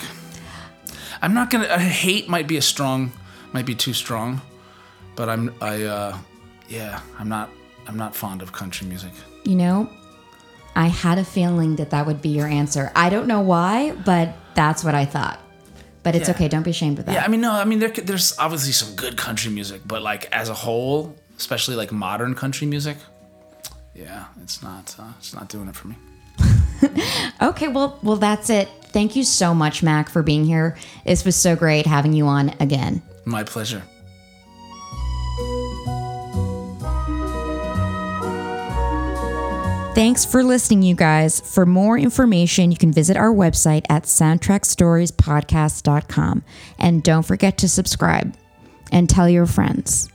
I'm 1.21 1.33
not 1.33 1.49
gonna. 1.49 1.67
I 1.67 1.79
hate 1.79 2.29
might 2.29 2.47
be 2.47 2.57
a 2.57 2.61
strong, 2.61 3.11
might 3.53 3.65
be 3.65 3.73
too 3.73 3.93
strong, 3.93 4.41
but 5.17 5.27
I'm. 5.27 5.53
I. 5.61 5.83
uh 5.83 6.17
Yeah, 6.69 7.01
I'm 7.19 7.27
not. 7.27 7.49
I'm 7.87 7.97
not 7.97 8.15
fond 8.15 8.41
of 8.41 8.51
country 8.51 8.87
music. 8.87 9.11
You 9.43 9.55
know, 9.55 9.89
I 10.75 10.87
had 10.87 11.17
a 11.17 11.23
feeling 11.25 11.75
that 11.77 11.89
that 11.89 12.05
would 12.05 12.21
be 12.21 12.29
your 12.29 12.47
answer. 12.47 12.91
I 12.95 13.09
don't 13.09 13.27
know 13.27 13.41
why, 13.41 13.91
but 14.05 14.33
that's 14.55 14.83
what 14.83 14.93
I 14.95 15.05
thought. 15.05 15.39
But 16.03 16.15
it's 16.15 16.27
Yeah. 16.29 16.35
okay. 16.35 16.47
Don't 16.47 16.63
be 16.63 16.71
ashamed 16.71 16.99
of 16.99 17.05
that. 17.05 17.13
Yeah, 17.13 17.23
I 17.25 17.27
mean, 17.29 17.41
no, 17.41 17.51
I 17.51 17.65
mean, 17.65 17.79
there, 17.79 17.89
there's 17.89 18.37
obviously 18.39 18.71
some 18.73 18.95
good 18.95 19.17
country 19.17 19.51
music, 19.51 19.81
but 19.85 20.01
like 20.01 20.29
as 20.31 20.49
a 20.49 20.53
whole, 20.53 21.15
especially 21.37 21.75
like 21.75 21.91
modern 21.91 22.33
country 22.35 22.67
music, 22.67 22.97
yeah, 23.95 24.25
it's 24.43 24.61
not. 24.61 24.95
Uh, 24.99 25.11
it's 25.19 25.33
not 25.33 25.49
doing 25.49 25.67
it 25.69 25.75
for 25.75 25.87
me. 25.87 25.95
Okay, 27.41 27.67
well, 27.67 27.99
well, 28.03 28.17
that's 28.17 28.49
it. 28.49 28.67
Thank 28.93 29.15
you 29.15 29.23
so 29.23 29.53
much, 29.53 29.81
Mac, 29.83 30.09
for 30.09 30.21
being 30.23 30.45
here. 30.45 30.75
This 31.05 31.25
was 31.25 31.35
so 31.35 31.55
great 31.55 31.85
having 31.85 32.13
you 32.13 32.27
on 32.27 32.53
again. 32.59 33.01
My 33.25 33.43
pleasure. 33.43 33.81
Thanks 39.97 40.23
for 40.23 40.43
listening, 40.43 40.83
you 40.83 40.93
guys. 40.93 41.39
For 41.39 41.65
more 41.65 41.97
information, 41.97 42.69
you 42.69 42.77
can 42.77 42.91
visit 42.91 43.17
our 43.17 43.33
website 43.33 43.83
at 43.89 44.03
soundtrackstoriespodcast.com. 44.03 46.43
And 46.77 47.01
don't 47.01 47.23
forget 47.23 47.57
to 47.57 47.67
subscribe 47.67 48.37
and 48.91 49.09
tell 49.09 49.27
your 49.27 49.47
friends 49.47 50.07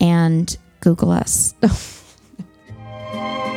and 0.00 0.56
Google 0.80 1.10
us. 1.10 1.54